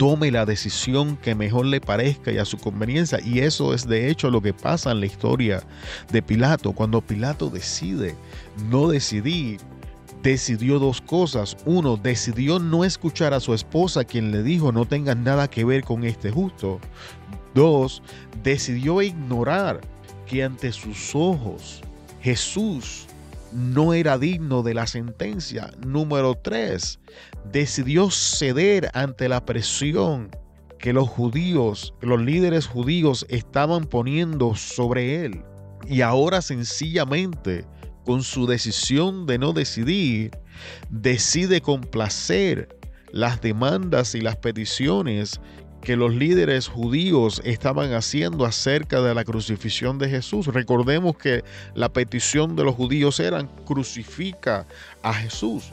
tome 0.00 0.30
la 0.30 0.46
decisión 0.46 1.18
que 1.18 1.34
mejor 1.34 1.66
le 1.66 1.78
parezca 1.78 2.32
y 2.32 2.38
a 2.38 2.46
su 2.46 2.56
conveniencia. 2.56 3.20
Y 3.22 3.40
eso 3.40 3.74
es 3.74 3.86
de 3.86 4.08
hecho 4.08 4.30
lo 4.30 4.40
que 4.40 4.54
pasa 4.54 4.92
en 4.92 5.00
la 5.00 5.04
historia 5.04 5.62
de 6.10 6.22
Pilato. 6.22 6.72
Cuando 6.72 7.02
Pilato 7.02 7.50
decide 7.50 8.16
no 8.70 8.88
decidir, 8.88 9.60
decidió 10.22 10.78
dos 10.78 11.02
cosas. 11.02 11.54
Uno, 11.66 11.98
decidió 11.98 12.58
no 12.58 12.86
escuchar 12.86 13.34
a 13.34 13.40
su 13.40 13.52
esposa 13.52 14.04
quien 14.04 14.32
le 14.32 14.42
dijo 14.42 14.72
no 14.72 14.86
tengas 14.86 15.18
nada 15.18 15.50
que 15.50 15.66
ver 15.66 15.84
con 15.84 16.04
este 16.04 16.30
justo. 16.30 16.80
Dos, 17.54 18.02
decidió 18.42 19.02
ignorar 19.02 19.82
que 20.26 20.44
ante 20.44 20.72
sus 20.72 21.14
ojos 21.14 21.82
Jesús 22.22 23.06
no 23.52 23.94
era 23.94 24.16
digno 24.16 24.62
de 24.62 24.72
la 24.72 24.86
sentencia. 24.86 25.70
Número 25.86 26.36
tres, 26.36 26.98
decidió 27.44 28.10
ceder 28.10 28.90
ante 28.94 29.28
la 29.28 29.44
presión 29.44 30.30
que 30.78 30.92
los 30.92 31.08
judíos, 31.08 31.94
los 32.00 32.20
líderes 32.20 32.66
judíos 32.66 33.26
estaban 33.28 33.84
poniendo 33.84 34.54
sobre 34.54 35.24
él. 35.24 35.42
Y 35.86 36.00
ahora 36.00 36.42
sencillamente, 36.42 37.64
con 38.04 38.22
su 38.22 38.46
decisión 38.46 39.26
de 39.26 39.38
no 39.38 39.52
decidir, 39.52 40.30
decide 40.88 41.60
complacer 41.60 42.76
las 43.12 43.40
demandas 43.40 44.14
y 44.14 44.20
las 44.20 44.36
peticiones 44.36 45.40
que 45.82 45.96
los 45.96 46.14
líderes 46.14 46.68
judíos 46.68 47.40
estaban 47.44 47.92
haciendo 47.94 48.44
acerca 48.44 49.00
de 49.00 49.14
la 49.14 49.24
crucifixión 49.24 49.98
de 49.98 50.08
Jesús. 50.08 50.46
Recordemos 50.46 51.16
que 51.16 51.42
la 51.74 51.90
petición 51.90 52.54
de 52.54 52.64
los 52.64 52.74
judíos 52.74 53.18
era 53.18 53.46
crucifica 53.64 54.66
a 55.02 55.14
Jesús. 55.14 55.72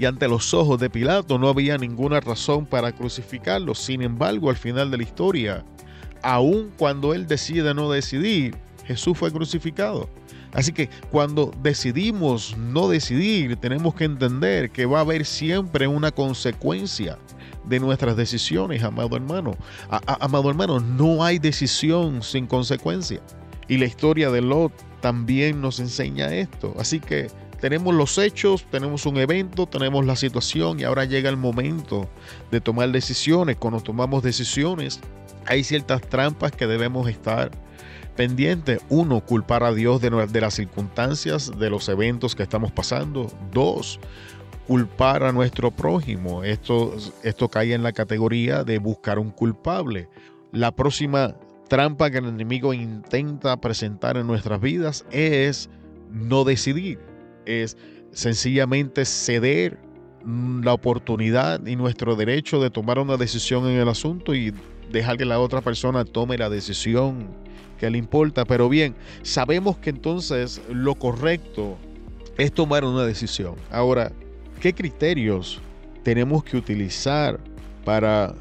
Y 0.00 0.06
ante 0.06 0.28
los 0.28 0.54
ojos 0.54 0.80
de 0.80 0.88
Pilato 0.88 1.38
no 1.38 1.50
había 1.50 1.76
ninguna 1.76 2.20
razón 2.20 2.64
para 2.64 2.90
crucificarlo. 2.90 3.74
Sin 3.74 4.00
embargo, 4.00 4.48
al 4.48 4.56
final 4.56 4.90
de 4.90 4.96
la 4.96 5.02
historia, 5.02 5.62
aun 6.22 6.72
cuando 6.78 7.12
él 7.12 7.26
decide 7.26 7.74
no 7.74 7.90
decidir, 7.90 8.56
Jesús 8.86 9.18
fue 9.18 9.30
crucificado. 9.30 10.08
Así 10.54 10.72
que 10.72 10.88
cuando 11.10 11.52
decidimos 11.62 12.56
no 12.56 12.88
decidir, 12.88 13.56
tenemos 13.56 13.94
que 13.94 14.04
entender 14.04 14.70
que 14.70 14.86
va 14.86 14.98
a 14.98 15.02
haber 15.02 15.26
siempre 15.26 15.86
una 15.86 16.10
consecuencia 16.12 17.18
de 17.66 17.78
nuestras 17.78 18.16
decisiones, 18.16 18.82
amado 18.82 19.16
hermano. 19.16 19.54
amado 19.90 20.48
hermano, 20.48 20.80
no 20.80 21.22
hay 21.22 21.38
decisión 21.38 22.22
sin 22.22 22.46
consecuencia. 22.46 23.20
Y 23.68 23.76
la 23.76 23.84
historia 23.84 24.30
de 24.30 24.40
Lot 24.40 24.72
también 25.02 25.60
nos 25.60 25.78
enseña 25.78 26.32
esto. 26.32 26.74
Así 26.78 27.00
que 27.00 27.28
tenemos 27.60 27.94
los 27.94 28.16
hechos, 28.18 28.64
tenemos 28.70 29.04
un 29.06 29.18
evento, 29.18 29.66
tenemos 29.66 30.06
la 30.06 30.16
situación 30.16 30.80
y 30.80 30.84
ahora 30.84 31.04
llega 31.04 31.28
el 31.28 31.36
momento 31.36 32.08
de 32.50 32.60
tomar 32.60 32.90
decisiones. 32.90 33.56
Cuando 33.56 33.80
tomamos 33.80 34.22
decisiones, 34.22 35.00
hay 35.46 35.62
ciertas 35.62 36.00
trampas 36.00 36.52
que 36.52 36.66
debemos 36.66 37.08
estar 37.08 37.50
pendientes. 38.16 38.80
Uno, 38.88 39.20
culpar 39.20 39.62
a 39.62 39.72
Dios 39.72 40.00
de, 40.00 40.40
las 40.40 40.54
circunstancias, 40.54 41.52
de 41.58 41.70
los 41.70 41.88
eventos 41.88 42.34
que 42.34 42.42
estamos 42.42 42.72
pasando. 42.72 43.30
Dos, 43.52 44.00
culpar 44.66 45.22
a 45.22 45.32
nuestro 45.32 45.70
prójimo. 45.70 46.44
Esto, 46.44 46.96
esto 47.22 47.48
cae 47.48 47.74
en 47.74 47.82
la 47.82 47.92
categoría 47.92 48.64
de 48.64 48.78
buscar 48.78 49.18
un 49.18 49.30
culpable. 49.30 50.08
La 50.50 50.72
próxima 50.72 51.34
trampa 51.68 52.10
que 52.10 52.18
el 52.18 52.26
enemigo 52.26 52.72
intenta 52.72 53.60
presentar 53.60 54.16
en 54.16 54.26
nuestras 54.26 54.60
vidas 54.60 55.04
es 55.10 55.68
no 56.10 56.44
decidir, 56.44 56.98
es 57.46 57.76
sencillamente 58.12 59.04
ceder 59.04 59.78
la 60.62 60.74
oportunidad 60.74 61.66
y 61.66 61.76
nuestro 61.76 62.16
derecho 62.16 62.60
de 62.60 62.70
tomar 62.70 62.98
una 62.98 63.16
decisión 63.16 63.66
en 63.66 63.78
el 63.78 63.88
asunto 63.88 64.34
y 64.34 64.52
dejar 64.90 65.16
que 65.16 65.24
la 65.24 65.40
otra 65.40 65.60
persona 65.60 66.04
tome 66.04 66.36
la 66.36 66.50
decisión 66.50 67.28
que 67.78 67.88
le 67.88 67.98
importa. 67.98 68.44
Pero 68.44 68.68
bien, 68.68 68.94
sabemos 69.22 69.78
que 69.78 69.90
entonces 69.90 70.60
lo 70.68 70.94
correcto 70.94 71.78
es 72.36 72.52
tomar 72.52 72.84
una 72.84 73.04
decisión. 73.04 73.54
Ahora, 73.70 74.12
¿Qué 74.60 74.74
criterios 74.74 75.58
tenemos 76.02 76.44
que 76.44 76.58
utilizar 76.58 77.40
para 77.82 78.34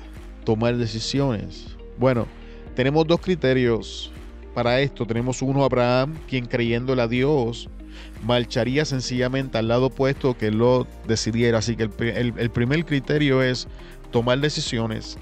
tomar 0.43 0.75
decisiones? 0.75 1.77
Bueno, 1.97 2.27
tenemos 2.75 3.07
dos 3.07 3.21
criterios 3.21 4.11
para 4.53 4.81
esto. 4.81 5.05
Tenemos 5.05 5.41
uno, 5.41 5.63
Abraham, 5.63 6.15
quien 6.27 6.45
creyéndole 6.45 7.01
a 7.01 7.07
Dios, 7.07 7.69
marcharía 8.23 8.85
sencillamente 8.85 9.57
al 9.57 9.67
lado 9.67 9.87
opuesto 9.87 10.37
que 10.37 10.51
lo 10.51 10.87
decidiera. 11.07 11.59
Así 11.59 11.75
que 11.75 11.83
el, 11.83 12.51
primer 12.51 12.85
criterio 12.85 13.41
es 13.41 13.67
tomar 14.11 14.39
decisiones 14.39 15.17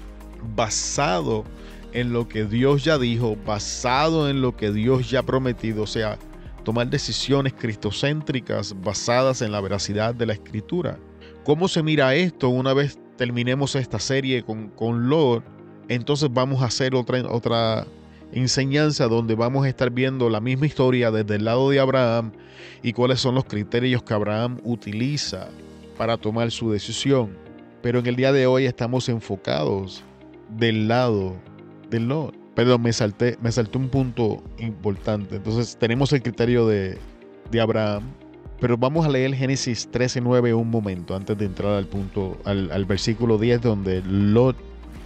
basado 0.54 1.44
en 1.92 2.12
lo 2.12 2.28
que 2.28 2.44
Dios 2.44 2.84
ya 2.84 2.98
dijo, 2.98 3.36
basado 3.46 4.28
en 4.28 4.40
lo 4.40 4.56
que 4.56 4.72
Dios 4.72 5.10
ya 5.10 5.20
ha 5.20 5.22
prometido. 5.22 5.82
O 5.82 5.86
sea, 5.86 6.18
tomar 6.64 6.88
decisiones 6.88 7.54
cristocéntricas 7.54 8.74
basadas 8.82 9.42
en 9.42 9.52
la 9.52 9.60
veracidad 9.60 10.14
de 10.14 10.26
la 10.26 10.32
escritura. 10.34 10.98
¿Cómo 11.44 11.68
se 11.68 11.82
mira 11.82 12.14
esto 12.14 12.48
una 12.48 12.74
vez 12.74 12.98
terminemos 13.16 13.74
esta 13.74 13.98
serie 13.98 14.42
con, 14.42 14.68
con 14.68 15.08
Lord? 15.08 15.42
Entonces 15.88 16.28
vamos 16.30 16.62
a 16.62 16.66
hacer 16.66 16.94
otra, 16.94 17.22
otra 17.30 17.86
enseñanza 18.32 19.06
donde 19.08 19.34
vamos 19.34 19.64
a 19.64 19.68
estar 19.68 19.90
viendo 19.90 20.28
la 20.28 20.40
misma 20.40 20.66
historia 20.66 21.10
desde 21.10 21.36
el 21.36 21.44
lado 21.44 21.70
de 21.70 21.80
Abraham 21.80 22.32
y 22.82 22.92
cuáles 22.92 23.20
son 23.20 23.34
los 23.34 23.44
criterios 23.44 24.02
que 24.02 24.14
Abraham 24.14 24.58
utiliza 24.64 25.48
para 25.96 26.16
tomar 26.16 26.50
su 26.50 26.70
decisión. 26.70 27.30
Pero 27.82 28.00
en 28.00 28.06
el 28.06 28.16
día 28.16 28.32
de 28.32 28.46
hoy 28.46 28.66
estamos 28.66 29.08
enfocados 29.08 30.04
del 30.56 30.88
lado 30.88 31.36
del 31.90 32.08
Lord. 32.08 32.34
Perdón, 32.54 32.82
me 32.82 32.92
salté, 32.92 33.36
me 33.40 33.52
salté 33.52 33.78
un 33.78 33.88
punto 33.88 34.42
importante. 34.58 35.36
Entonces 35.36 35.76
tenemos 35.78 36.12
el 36.12 36.22
criterio 36.22 36.66
de, 36.66 36.98
Abraham, 37.60 38.02
pero 38.60 38.76
vamos 38.76 39.06
a 39.06 39.08
leer 39.08 39.34
Génesis 39.34 39.88
13:9 39.90 40.54
un 40.54 40.68
momento 40.68 41.14
antes 41.14 41.38
de 41.38 41.46
entrar 41.46 41.74
al 41.74 41.86
punto, 41.86 42.36
al, 42.44 42.84
versículo 42.84 43.38
10, 43.38 43.62
donde 43.62 44.02
Lot 44.02 44.56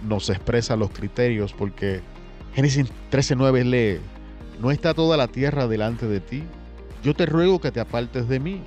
nos 0.07 0.29
expresa 0.29 0.75
los 0.75 0.89
criterios, 0.89 1.53
porque 1.53 2.01
Génesis 2.55 2.85
13:9 3.11 3.63
lee: 3.63 3.99
¿No 4.61 4.71
está 4.71 4.93
toda 4.93 5.17
la 5.17 5.27
tierra 5.27 5.67
delante 5.67 6.05
de 6.07 6.19
ti? 6.19 6.43
Yo 7.03 7.15
te 7.15 7.25
ruego 7.25 7.59
que 7.59 7.71
te 7.71 7.79
apartes 7.79 8.27
de 8.27 8.39
mí. 8.39 8.61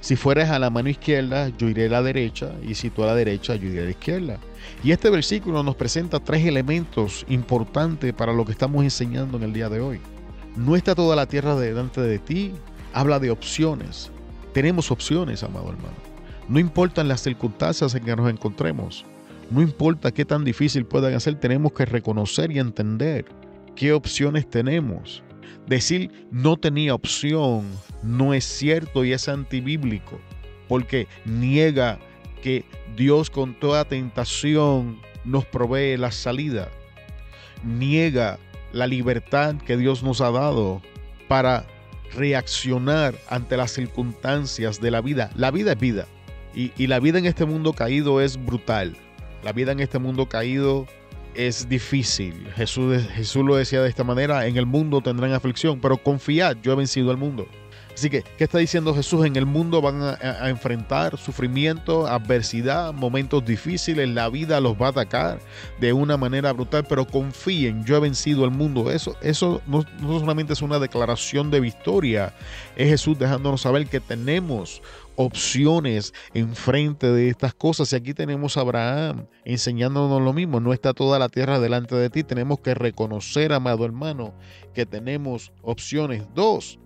Si 0.00 0.16
fueres 0.16 0.48
a 0.48 0.58
la 0.58 0.70
mano 0.70 0.88
izquierda, 0.88 1.48
yo 1.56 1.68
iré 1.68 1.86
a 1.86 1.90
la 1.90 2.02
derecha, 2.02 2.52
y 2.66 2.74
si 2.74 2.90
tú 2.90 3.04
a 3.04 3.06
la 3.06 3.14
derecha, 3.14 3.54
yo 3.54 3.68
iré 3.68 3.82
a 3.82 3.84
la 3.84 3.90
izquierda. 3.90 4.38
Y 4.82 4.90
este 4.90 5.10
versículo 5.10 5.62
nos 5.62 5.76
presenta 5.76 6.18
tres 6.18 6.44
elementos 6.44 7.24
importantes 7.28 8.12
para 8.12 8.32
lo 8.32 8.44
que 8.44 8.52
estamos 8.52 8.82
enseñando 8.82 9.36
en 9.36 9.44
el 9.44 9.52
día 9.52 9.68
de 9.68 9.80
hoy. 9.80 10.00
No 10.56 10.74
está 10.74 10.94
toda 10.94 11.14
la 11.14 11.26
tierra 11.26 11.54
delante 11.54 12.00
de 12.00 12.18
ti, 12.18 12.52
habla 12.92 13.20
de 13.20 13.30
opciones. 13.30 14.10
Tenemos 14.52 14.90
opciones, 14.90 15.42
amado 15.44 15.70
hermano. 15.70 15.94
No 16.48 16.58
importan 16.58 17.06
las 17.06 17.22
circunstancias 17.22 17.94
en 17.94 18.04
que 18.04 18.16
nos 18.16 18.28
encontremos, 18.28 19.04
no 19.52 19.60
importa 19.60 20.12
qué 20.12 20.24
tan 20.24 20.44
difícil 20.44 20.86
puedan 20.86 21.12
hacer, 21.12 21.34
tenemos 21.38 21.72
que 21.72 21.84
reconocer 21.84 22.50
y 22.50 22.58
entender 22.58 23.26
qué 23.76 23.92
opciones 23.92 24.48
tenemos. 24.48 25.22
Decir 25.66 26.10
no 26.30 26.56
tenía 26.56 26.94
opción 26.94 27.66
no 28.02 28.32
es 28.32 28.44
cierto 28.44 29.04
y 29.04 29.12
es 29.12 29.28
antibíblico, 29.28 30.18
porque 30.68 31.06
niega 31.26 31.98
que 32.42 32.64
Dios 32.96 33.28
con 33.28 33.52
toda 33.52 33.84
tentación 33.84 34.98
nos 35.24 35.44
provee 35.44 35.98
la 35.98 36.12
salida. 36.12 36.70
Niega 37.62 38.38
la 38.72 38.86
libertad 38.86 39.56
que 39.56 39.76
Dios 39.76 40.02
nos 40.02 40.22
ha 40.22 40.30
dado 40.30 40.80
para 41.28 41.66
reaccionar 42.14 43.14
ante 43.28 43.58
las 43.58 43.70
circunstancias 43.70 44.80
de 44.80 44.90
la 44.90 45.02
vida. 45.02 45.30
La 45.36 45.50
vida 45.50 45.72
es 45.72 45.78
vida. 45.78 46.06
Y, 46.54 46.72
y, 46.76 46.86
la 46.86 47.00
vida 47.00 47.18
en 47.18 47.26
este 47.26 47.44
mundo 47.44 47.72
caído 47.72 48.20
es 48.20 48.42
brutal. 48.42 48.96
La 49.42 49.52
vida 49.52 49.72
en 49.72 49.80
este 49.80 49.98
mundo 49.98 50.28
caído 50.28 50.86
es 51.34 51.68
difícil. 51.68 52.48
Jesús, 52.54 53.02
Jesús 53.14 53.44
lo 53.44 53.56
decía 53.56 53.82
de 53.82 53.88
esta 53.88 54.04
manera, 54.04 54.46
en 54.46 54.56
el 54.56 54.66
mundo 54.66 55.00
tendrán 55.00 55.32
aflicción, 55.32 55.80
pero 55.80 55.96
confiad, 55.96 56.56
yo 56.62 56.72
he 56.72 56.76
vencido 56.76 57.10
al 57.10 57.16
mundo. 57.16 57.46
Así 57.94 58.08
que, 58.08 58.22
¿qué 58.38 58.44
está 58.44 58.58
diciendo 58.58 58.94
Jesús? 58.94 59.26
En 59.26 59.36
el 59.36 59.44
mundo 59.44 59.82
van 59.82 60.02
a, 60.02 60.48
enfrentar 60.48 61.18
sufrimiento, 61.18 62.06
adversidad, 62.06 62.92
momentos 62.94 63.44
difíciles, 63.44 64.08
la 64.08 64.30
vida 64.30 64.60
los 64.60 64.80
va 64.80 64.86
a 64.86 64.90
atacar 64.90 65.40
de 65.78 65.92
una 65.92 66.16
manera 66.16 66.52
brutal, 66.52 66.84
pero 66.88 67.06
confíen, 67.06 67.84
yo 67.84 67.96
he 67.96 68.00
vencido 68.00 68.44
al 68.44 68.50
mundo. 68.50 68.90
Eso, 68.90 69.16
eso 69.20 69.60
no, 69.66 69.84
no 70.00 70.18
solamente 70.18 70.54
es 70.54 70.62
una 70.62 70.78
declaración 70.78 71.50
de 71.50 71.60
victoria, 71.60 72.34
es 72.76 72.88
Jesús 72.88 73.18
dejándonos 73.18 73.60
saber 73.60 73.86
que 73.86 74.00
tenemos 74.00 74.80
opciones 75.16 76.12
enfrente 76.34 77.10
de 77.10 77.28
estas 77.28 77.54
cosas. 77.54 77.92
Y 77.92 77.96
aquí 77.96 78.14
tenemos 78.14 78.56
a 78.56 78.60
Abraham 78.60 79.26
enseñándonos 79.44 80.20
lo 80.22 80.32
mismo. 80.32 80.60
No 80.60 80.72
está 80.72 80.92
toda 80.92 81.18
la 81.18 81.28
tierra 81.28 81.60
delante 81.60 81.94
de 81.94 82.10
ti. 82.10 82.24
Tenemos 82.24 82.60
que 82.60 82.74
reconocer, 82.74 83.52
amado 83.52 83.84
hermano, 83.84 84.34
que 84.74 84.86
tenemos 84.86 85.52
opciones. 85.62 86.24
Dos, 86.34 86.78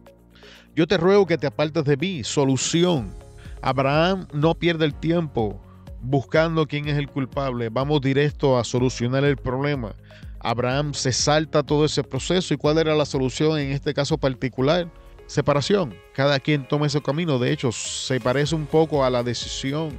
yo 0.74 0.86
te 0.86 0.96
ruego 0.96 1.26
que 1.26 1.38
te 1.38 1.46
apartes 1.46 1.84
de 1.84 1.96
mí. 1.96 2.24
Solución. 2.24 3.14
Abraham 3.62 4.28
no 4.32 4.54
pierde 4.54 4.84
el 4.84 4.94
tiempo 4.94 5.60
buscando 6.02 6.66
quién 6.66 6.88
es 6.88 6.98
el 6.98 7.08
culpable. 7.08 7.68
Vamos 7.68 8.00
directo 8.00 8.58
a 8.58 8.64
solucionar 8.64 9.24
el 9.24 9.36
problema. 9.36 9.94
Abraham 10.40 10.94
se 10.94 11.12
salta 11.12 11.62
todo 11.62 11.84
ese 11.84 12.04
proceso. 12.04 12.54
¿Y 12.54 12.56
cuál 12.56 12.78
era 12.78 12.94
la 12.94 13.06
solución 13.06 13.58
en 13.58 13.72
este 13.72 13.94
caso 13.94 14.18
particular? 14.18 14.90
Separación. 15.26 15.94
Cada 16.12 16.38
quien 16.38 16.66
toma 16.66 16.86
ese 16.86 17.00
camino. 17.02 17.38
De 17.38 17.52
hecho, 17.52 17.72
se 17.72 18.20
parece 18.20 18.54
un 18.54 18.66
poco 18.66 19.04
a 19.04 19.10
la 19.10 19.22
decisión 19.22 19.90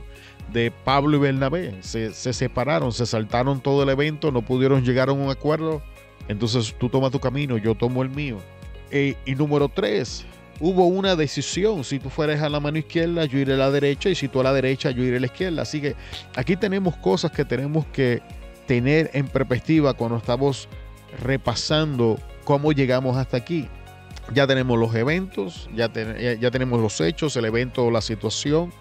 de 0.51 0.71
Pablo 0.71 1.17
y 1.17 1.19
Bernabé. 1.19 1.75
Se, 1.81 2.11
separaron, 2.11 2.91
se 2.91 3.05
saltaron 3.05 3.61
todo 3.61 3.83
el 3.83 3.89
evento, 3.89 4.31
no 4.31 4.41
pudieron 4.41 4.83
llegar 4.83 5.09
a 5.09 5.13
un 5.13 5.29
acuerdo. 5.29 5.81
Entonces 6.27 6.75
tú 6.77 6.89
tomas 6.89 7.11
tu 7.11 7.19
camino, 7.19 7.57
yo 7.57 7.75
tomo 7.75 8.03
el 8.03 8.09
mío. 8.09 8.37
Eh, 8.91 9.15
y 9.25 9.35
número 9.35 9.69
tres, 9.69 10.25
hubo 10.59 10.87
una 10.87 11.15
decisión. 11.15 11.83
Si 11.83 11.99
tú 11.99 12.09
fueras 12.09 12.41
a 12.41 12.49
la 12.49 12.59
mano 12.59 12.77
izquierda, 12.77 13.25
yo 13.25 13.39
iré 13.39 13.53
a 13.53 13.57
la 13.57 13.71
derecha. 13.71 14.09
Y 14.09 14.15
si 14.15 14.27
tú 14.27 14.39
a 14.39 14.43
la 14.43 14.53
derecha, 14.53 14.91
yo 14.91 15.03
iré 15.03 15.17
a 15.17 15.19
la 15.19 15.27
izquierda. 15.27 15.61
Así 15.61 15.81
que 15.81 15.95
aquí 16.35 16.55
tenemos 16.55 16.95
cosas 16.97 17.31
que 17.31 17.43
tenemos 17.43 17.85
que 17.87 18.21
tener 18.65 19.09
en 19.13 19.27
perspectiva 19.27 19.93
cuando 19.93 20.17
estamos 20.17 20.67
repasando 21.21 22.17
cómo 22.43 22.71
llegamos 22.71 23.17
hasta 23.17 23.37
aquí. 23.37 23.67
Ya 24.33 24.45
tenemos 24.45 24.77
los 24.77 24.93
eventos, 24.95 25.69
ya, 25.73 25.89
tenemos 25.89 26.81
los 26.81 26.99
hechos, 27.01 27.35
el 27.37 27.45
evento, 27.45 27.89
la 27.91 28.01
situación. 28.01 28.73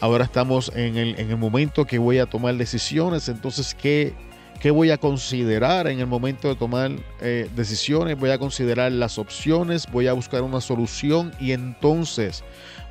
Ahora 0.00 0.24
estamos 0.24 0.72
en 0.74 0.96
el, 0.96 1.18
en 1.18 1.30
el 1.30 1.36
momento 1.36 1.84
que 1.84 1.98
voy 1.98 2.18
a 2.18 2.26
tomar 2.26 2.54
decisiones. 2.56 3.28
Entonces, 3.28 3.74
¿qué, 3.74 4.14
¿Qué 4.64 4.70
voy 4.70 4.90
a 4.90 4.96
considerar 4.96 5.88
en 5.88 6.00
el 6.00 6.06
momento 6.06 6.48
de 6.48 6.54
tomar 6.54 6.90
eh, 7.20 7.50
decisiones? 7.54 8.18
Voy 8.18 8.30
a 8.30 8.38
considerar 8.38 8.90
las 8.92 9.18
opciones, 9.18 9.86
voy 9.92 10.06
a 10.06 10.14
buscar 10.14 10.40
una 10.40 10.62
solución 10.62 11.32
y 11.38 11.52
entonces 11.52 12.42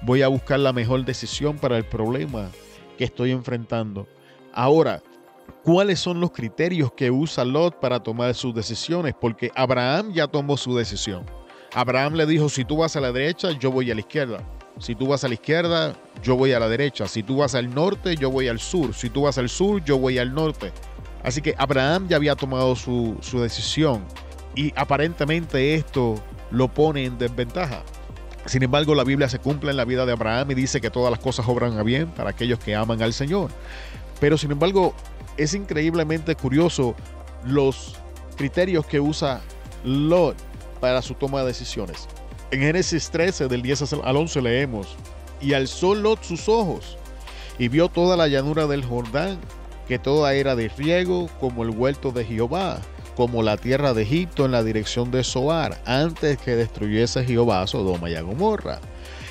voy 0.03 0.21
a 0.21 0.27
buscar 0.27 0.59
la 0.59 0.71
mejor 0.71 1.03
decisión 1.03 1.57
para 1.57 1.77
el 1.77 1.83
problema 1.83 2.49
que 2.95 3.05
estoy 3.05 3.31
enfrentando. 3.31 4.07
Ahora, 4.53 5.01
¿cuáles 5.63 5.99
son 5.99 6.19
los 6.19 6.29
criterios 6.31 6.91
que 6.93 7.09
usa 7.09 7.43
Lot 7.43 7.79
para 7.79 8.01
tomar 8.01 8.35
sus 8.35 8.53
decisiones? 8.53 9.15
Porque 9.19 9.51
Abraham 9.55 10.13
ya 10.13 10.27
tomó 10.27 10.57
su 10.57 10.77
decisión. 10.77 11.25
Abraham 11.75 12.13
le 12.13 12.25
dijo, 12.25 12.49
si 12.49 12.65
tú 12.65 12.77
vas 12.77 12.95
a 12.95 13.01
la 13.01 13.11
derecha, 13.11 13.51
yo 13.51 13.71
voy 13.71 13.89
a 13.89 13.95
la 13.95 14.01
izquierda. 14.01 14.43
Si 14.79 14.95
tú 14.95 15.07
vas 15.07 15.23
a 15.23 15.27
la 15.27 15.33
izquierda, 15.33 15.95
yo 16.21 16.35
voy 16.35 16.53
a 16.53 16.59
la 16.59 16.67
derecha. 16.67 17.07
Si 17.07 17.23
tú 17.23 17.37
vas 17.37 17.55
al 17.55 17.73
norte, 17.73 18.15
yo 18.15 18.29
voy 18.29 18.47
al 18.47 18.59
sur. 18.59 18.93
Si 18.93 19.09
tú 19.09 19.23
vas 19.23 19.37
al 19.37 19.49
sur, 19.49 19.83
yo 19.83 19.97
voy 19.97 20.17
al 20.17 20.33
norte. 20.33 20.71
Así 21.23 21.41
que 21.41 21.55
Abraham 21.57 22.07
ya 22.07 22.17
había 22.17 22.35
tomado 22.35 22.75
su, 22.75 23.17
decisión 23.33 24.03
y 24.55 24.73
aparentemente 24.75 25.73
esto 25.73 26.15
lo 26.51 26.67
pone 26.67 27.05
en 27.05 27.17
desventaja. 27.17 27.81
Sin 28.45 28.61
embargo, 28.61 28.93
la 28.93 29.05
Biblia 29.05 29.29
se 29.29 29.39
cumple 29.39 29.71
en 29.71 29.77
la 29.77 29.85
vida 29.85 30.05
de 30.05 30.11
Abraham 30.11 30.51
y 30.51 30.53
dice 30.53 30.81
que 30.81 30.89
todas 30.89 31.09
las 31.09 31.19
cosas 31.19 31.47
obran 31.47 31.77
a 31.79 31.83
bien 31.83 32.07
para 32.07 32.31
aquellos 32.31 32.59
que 32.59 32.75
aman 32.75 33.01
al 33.01 33.13
Señor. 33.13 33.49
Pero 34.19 34.37
sin 34.37 34.51
embargo, 34.51 34.93
es 35.37 35.53
increíblemente 35.53 36.35
curioso 36.35 36.93
los 37.45 37.95
criterios 38.35 38.85
que 38.85 38.99
usa 38.99 39.41
Lot 39.85 40.35
para 40.83 41.01
su 41.01 41.13
toma 41.13 41.39
de 41.39 41.45
decisiones. 41.45 42.09
En 42.51 42.59
Génesis 42.59 43.09
13, 43.09 43.47
del 43.47 43.61
10 43.61 43.93
al 44.03 44.17
11 44.17 44.41
leemos, 44.41 44.97
y 45.39 45.53
alzó 45.53 45.95
Lot 45.95 46.21
sus 46.25 46.49
ojos 46.49 46.97
y 47.57 47.69
vio 47.69 47.87
toda 47.87 48.17
la 48.17 48.27
llanura 48.27 48.67
del 48.67 48.83
Jordán 48.83 49.39
que 49.87 49.97
toda 49.97 50.33
era 50.33 50.57
de 50.57 50.67
riego 50.67 51.29
como 51.39 51.63
el 51.63 51.69
huerto 51.69 52.11
de 52.11 52.25
Jehová, 52.25 52.81
como 53.15 53.43
la 53.43 53.55
tierra 53.55 53.93
de 53.93 54.01
Egipto 54.01 54.43
en 54.43 54.51
la 54.51 54.61
dirección 54.61 55.09
de 55.09 55.23
Soar, 55.23 55.81
antes 55.85 56.37
que 56.39 56.57
destruyese 56.57 57.23
Jehová 57.23 57.65
Sodoma 57.65 58.09
y 58.09 58.19
Gomorra. 58.19 58.81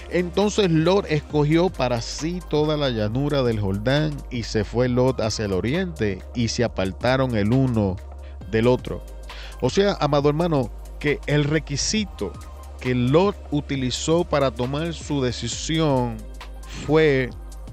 Entonces 0.09 0.71
Lot 0.71 1.05
escogió 1.11 1.69
para 1.69 2.01
sí 2.01 2.41
toda 2.49 2.79
la 2.79 2.89
llanura 2.89 3.43
del 3.43 3.61
Jordán 3.61 4.17
y 4.31 4.45
se 4.45 4.65
fue 4.65 4.89
Lot 4.89 5.21
hacia 5.21 5.45
el 5.45 5.53
oriente 5.53 6.23
y 6.35 6.49
se 6.49 6.65
apartaron 6.65 7.37
el 7.37 7.53
uno 7.53 7.97
del 8.51 8.69
otro. 8.69 9.05
O 9.61 9.69
sea, 9.69 9.99
amado 10.01 10.31
hermano, 10.31 10.71
que 11.03 11.19
el 11.27 11.43
requisito 11.43 12.33
que 12.81 12.95
Lot 12.95 13.37
utilizó 13.51 14.23
para 14.23 14.53
tomar 14.53 14.95
su 14.95 15.21
decisión 15.21 16.17
fue 16.87 17.29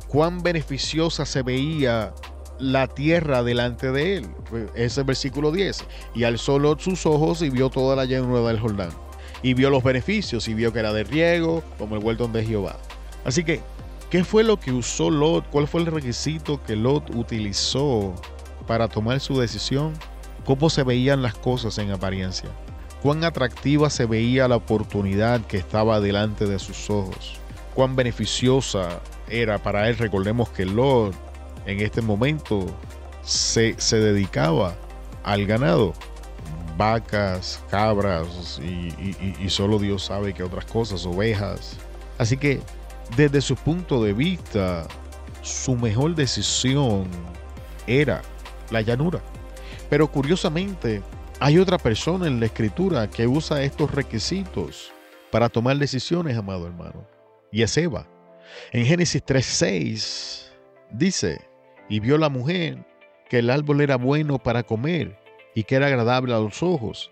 cuán 0.07 0.41
beneficiosa 0.41 1.27
se 1.27 1.43
veía 1.43 2.11
la 2.57 2.87
tierra 2.87 3.43
delante 3.43 3.91
de 3.91 4.17
él. 4.17 4.29
Es 4.73 4.97
el 4.97 5.03
versículo 5.03 5.51
10. 5.51 5.85
Y 6.15 6.23
alzó 6.23 6.57
Lot 6.57 6.79
sus 6.79 7.05
ojos 7.05 7.43
y 7.43 7.51
vio 7.51 7.69
toda 7.69 7.95
la 7.95 8.05
llanura 8.05 8.41
del 8.47 8.59
Jordán. 8.59 8.89
Y 9.43 9.53
vio 9.53 9.69
los 9.69 9.83
beneficios 9.83 10.47
y 10.47 10.55
vio 10.55 10.73
que 10.73 10.79
era 10.79 10.91
de 10.91 11.03
riego, 11.03 11.61
como 11.77 11.97
el 11.97 12.03
huerto 12.03 12.27
de 12.29 12.43
Jehová. 12.43 12.77
Así 13.25 13.43
que, 13.43 13.61
¿qué 14.09 14.23
fue 14.23 14.43
lo 14.43 14.59
que 14.59 14.71
usó 14.71 15.11
Lot? 15.11 15.47
¿Cuál 15.51 15.67
fue 15.67 15.81
el 15.81 15.85
requisito 15.85 16.59
que 16.63 16.75
Lot 16.75 17.13
utilizó 17.13 18.15
para 18.65 18.87
tomar 18.87 19.19
su 19.19 19.39
decisión? 19.39 19.93
¿Cómo 20.45 20.71
se 20.71 20.81
veían 20.81 21.21
las 21.21 21.35
cosas 21.35 21.77
en 21.77 21.91
apariencia? 21.91 22.49
¿Cuán 23.01 23.23
atractiva 23.23 23.89
se 23.89 24.05
veía 24.05 24.47
la 24.49 24.57
oportunidad 24.57 25.41
que 25.41 25.57
estaba 25.57 26.01
delante 26.01 26.45
de 26.45 26.59
sus 26.59 26.89
ojos? 26.89 27.39
¿Cuán 27.73 27.95
beneficiosa 27.95 28.99
era 29.29 29.57
para 29.57 29.87
él? 29.87 29.97
Recordemos 29.97 30.49
que 30.49 30.65
Lot 30.65 31.15
en 31.65 31.79
este 31.79 32.01
momento 32.01 32.65
se, 33.23 33.73
dedicaba 33.91 34.75
al 35.23 35.45
ganado, 35.45 35.93
vacas, 36.77 37.63
cabras 37.69 38.59
y, 38.61 39.15
y, 39.39 39.49
solo 39.49 39.79
Dios 39.79 40.03
sabe 40.03 40.33
que 40.33 40.43
otras 40.43 40.65
cosas, 40.65 41.05
ovejas. 41.05 41.77
Así 42.17 42.35
que 42.35 42.59
desde 43.15 43.39
su 43.39 43.55
punto 43.55 44.03
de 44.03 44.11
vista, 44.11 44.87
su 45.41 45.75
mejor 45.75 46.15
decisión 46.15 47.07
era 47.87 48.23
la 48.71 48.81
llanura. 48.81 49.21
Pero 49.89 50.11
curiosamente, 50.11 51.01
hay 51.39 51.57
otra 51.57 51.77
persona 51.77 52.27
en 52.27 52.39
la 52.39 52.47
escritura 52.47 53.09
que 53.09 53.25
usa 53.25 53.63
estos 53.63 53.91
requisitos 53.91 54.91
para 55.31 55.47
tomar 55.47 55.77
decisiones, 55.77 56.37
amado 56.37 56.67
hermano. 56.67 57.07
Y 57.51 57.61
es 57.61 57.77
Eva. 57.77 58.07
En 58.71 58.85
Génesis 58.85 59.23
3.6 59.25 60.51
dice, 60.91 61.41
y 61.87 61.99
vio 61.99 62.17
la 62.17 62.29
mujer 62.29 62.85
que 63.29 63.39
el 63.39 63.49
árbol 63.49 63.81
era 63.81 63.95
bueno 63.95 64.37
para 64.39 64.63
comer 64.63 65.17
y 65.55 65.63
que 65.63 65.75
era 65.75 65.87
agradable 65.87 66.33
a 66.33 66.39
los 66.39 66.61
ojos, 66.61 67.11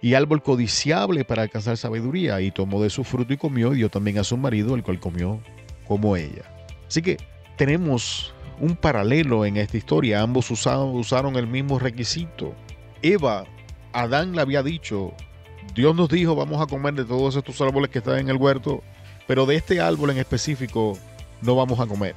y 0.00 0.14
árbol 0.14 0.42
codiciable 0.42 1.24
para 1.24 1.42
alcanzar 1.42 1.76
sabiduría, 1.76 2.40
y 2.40 2.52
tomó 2.52 2.82
de 2.82 2.90
su 2.90 3.02
fruto 3.02 3.32
y 3.32 3.36
comió, 3.36 3.72
y 3.72 3.78
dio 3.78 3.88
también 3.88 4.18
a 4.18 4.24
su 4.24 4.36
marido, 4.36 4.74
el 4.74 4.82
cual 4.84 5.00
comió 5.00 5.40
como 5.86 6.16
ella. 6.16 6.42
Así 6.86 7.02
que 7.02 7.16
tenemos 7.56 8.32
un 8.60 8.76
paralelo 8.76 9.44
en 9.44 9.56
esta 9.56 9.76
historia, 9.76 10.22
ambos 10.22 10.50
usaron, 10.50 10.94
usaron 10.94 11.36
el 11.36 11.46
mismo 11.46 11.78
requisito. 11.78 12.54
Eva, 13.02 13.44
Adán 13.92 14.34
le 14.34 14.42
había 14.42 14.62
dicho, 14.62 15.12
Dios 15.74 15.94
nos 15.94 16.08
dijo, 16.08 16.34
vamos 16.34 16.60
a 16.60 16.66
comer 16.66 16.94
de 16.94 17.04
todos 17.04 17.36
estos 17.36 17.60
árboles 17.60 17.90
que 17.90 17.98
están 17.98 18.18
en 18.18 18.28
el 18.28 18.36
huerto, 18.36 18.82
pero 19.26 19.46
de 19.46 19.56
este 19.56 19.80
árbol 19.80 20.10
en 20.10 20.18
específico 20.18 20.98
no 21.42 21.56
vamos 21.56 21.80
a 21.80 21.86
comer 21.86 22.14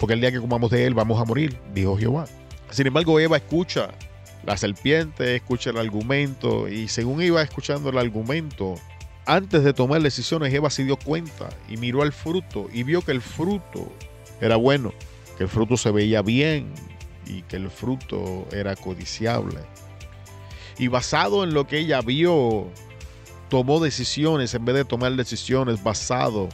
porque 0.00 0.14
el 0.14 0.20
día 0.22 0.32
que 0.32 0.40
comamos 0.40 0.70
de 0.70 0.86
él 0.86 0.94
vamos 0.94 1.20
a 1.20 1.24
morir, 1.26 1.56
dijo 1.74 1.96
Jehová. 1.96 2.24
Sin 2.70 2.86
embargo, 2.86 3.20
Eva 3.20 3.36
escucha 3.36 3.90
la 4.44 4.56
serpiente, 4.56 5.36
escucha 5.36 5.70
el 5.70 5.76
argumento 5.76 6.68
y 6.68 6.88
según 6.88 7.22
iba 7.22 7.42
escuchando 7.42 7.90
el 7.90 7.98
argumento, 7.98 8.76
antes 9.26 9.62
de 9.62 9.74
tomar 9.74 10.00
decisiones, 10.00 10.54
Eva 10.54 10.70
se 10.70 10.84
dio 10.84 10.96
cuenta 10.96 11.50
y 11.68 11.76
miró 11.76 12.00
al 12.00 12.12
fruto 12.12 12.68
y 12.72 12.82
vio 12.82 13.02
que 13.02 13.12
el 13.12 13.20
fruto 13.20 13.92
era 14.40 14.56
bueno, 14.56 14.94
que 15.36 15.44
el 15.44 15.50
fruto 15.50 15.76
se 15.76 15.90
veía 15.90 16.22
bien 16.22 16.72
y 17.26 17.42
que 17.42 17.56
el 17.56 17.70
fruto 17.70 18.48
era 18.52 18.74
codiciable. 18.76 19.60
Y 20.78 20.88
basado 20.88 21.44
en 21.44 21.54
lo 21.54 21.66
que 21.66 21.78
ella 21.78 22.00
vio, 22.00 22.68
tomó 23.48 23.80
decisiones 23.80 24.54
en 24.54 24.64
vez 24.64 24.74
de 24.76 24.84
tomar 24.84 25.14
decisiones 25.14 25.82
basado 25.82 26.48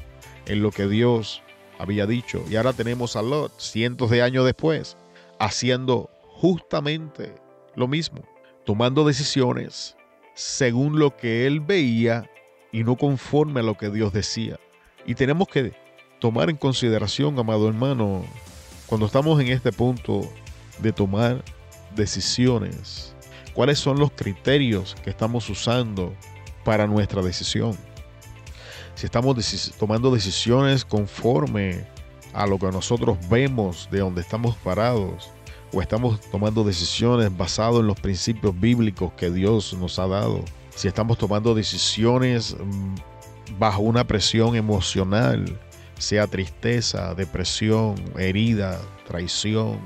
en 0.46 0.62
lo 0.62 0.70
que 0.70 0.88
Dios 0.88 1.42
había 1.79 2.07
dicho. 2.07 2.44
Y 2.48 2.57
ahora 2.57 2.72
tenemos 2.72 3.16
a 3.16 3.22
Lot, 3.22 3.61
cientos 3.61 4.11
de 4.11 4.22
años 4.22 4.44
después, 4.44 4.96
haciendo 5.38 6.11
justamente 6.22 7.35
lo 7.74 7.88
mismo, 7.88 8.22
tomando 8.64 9.05
decisiones 9.05 9.96
según 10.35 10.98
lo 10.98 11.16
que 11.16 11.46
él 11.46 11.61
veía 11.61 12.31
y 12.72 12.85
no 12.85 12.96
conforme 12.96 13.61
a 13.61 13.62
lo 13.62 13.76
que 13.76 13.90
Dios 13.90 14.12
decía. 14.12 14.59
Y 15.07 15.14
tenemos 15.14 15.48
que 15.48 15.72
tomar 16.18 16.50
en 16.50 16.57
consideración, 16.57 17.38
amado 17.38 17.68
hermano, 17.68 18.24
cuando 18.87 19.07
estamos 19.07 19.40
en 19.40 19.48
este 19.48 19.72
punto 19.72 20.31
de 20.79 20.92
tomar 20.92 21.42
decisiones, 21.94 23.15
cuáles 23.57 23.79
son 23.79 23.99
los 23.99 24.12
criterios 24.12 24.95
que 25.03 25.09
estamos 25.09 25.49
usando 25.49 26.14
para 26.62 26.87
nuestra 26.87 27.23
decisión. 27.23 27.75
Si 28.95 29.07
estamos 29.07 29.35
tomando 29.79 30.14
decisiones 30.14 30.85
conforme 30.85 31.87
a 32.35 32.47
lo 32.47 32.59
que 32.59 32.66
nosotros 32.66 33.16
vemos 33.31 33.88
de 33.90 34.01
donde 34.01 34.21
estamos 34.21 34.57
parados, 34.57 35.31
o 35.73 35.81
estamos 35.81 36.21
tomando 36.31 36.64
decisiones 36.64 37.35
basadas 37.35 37.81
en 37.81 37.87
los 37.87 37.99
principios 37.99 38.59
bíblicos 38.59 39.12
que 39.14 39.31
Dios 39.31 39.75
nos 39.75 39.99
ha 39.99 40.07
dado. 40.07 40.45
Si 40.75 40.87
estamos 40.87 41.19
tomando 41.19 41.55
decisiones 41.55 42.55
mm, 42.59 42.95
bajo 43.59 43.81
una 43.83 44.07
presión 44.07 44.55
emocional, 44.55 45.59
sea 45.99 46.27
tristeza, 46.27 47.14
depresión, 47.14 47.95
herida, 48.19 48.79
traición, 49.07 49.81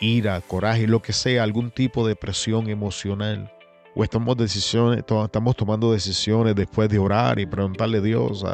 ira, 0.00 0.40
coraje, 0.40 0.86
lo 0.86 1.02
que 1.02 1.12
sea, 1.12 1.42
algún 1.42 1.70
tipo 1.70 2.06
de 2.06 2.16
presión 2.16 2.68
emocional. 2.68 3.52
O 3.94 4.04
estamos, 4.04 5.56
tomando 5.56 5.92
decisiones 5.92 6.54
después 6.54 6.88
de 6.88 6.98
orar 6.98 7.40
y 7.40 7.46
preguntarle 7.46 7.98
a 7.98 8.02
Dios, 8.02 8.44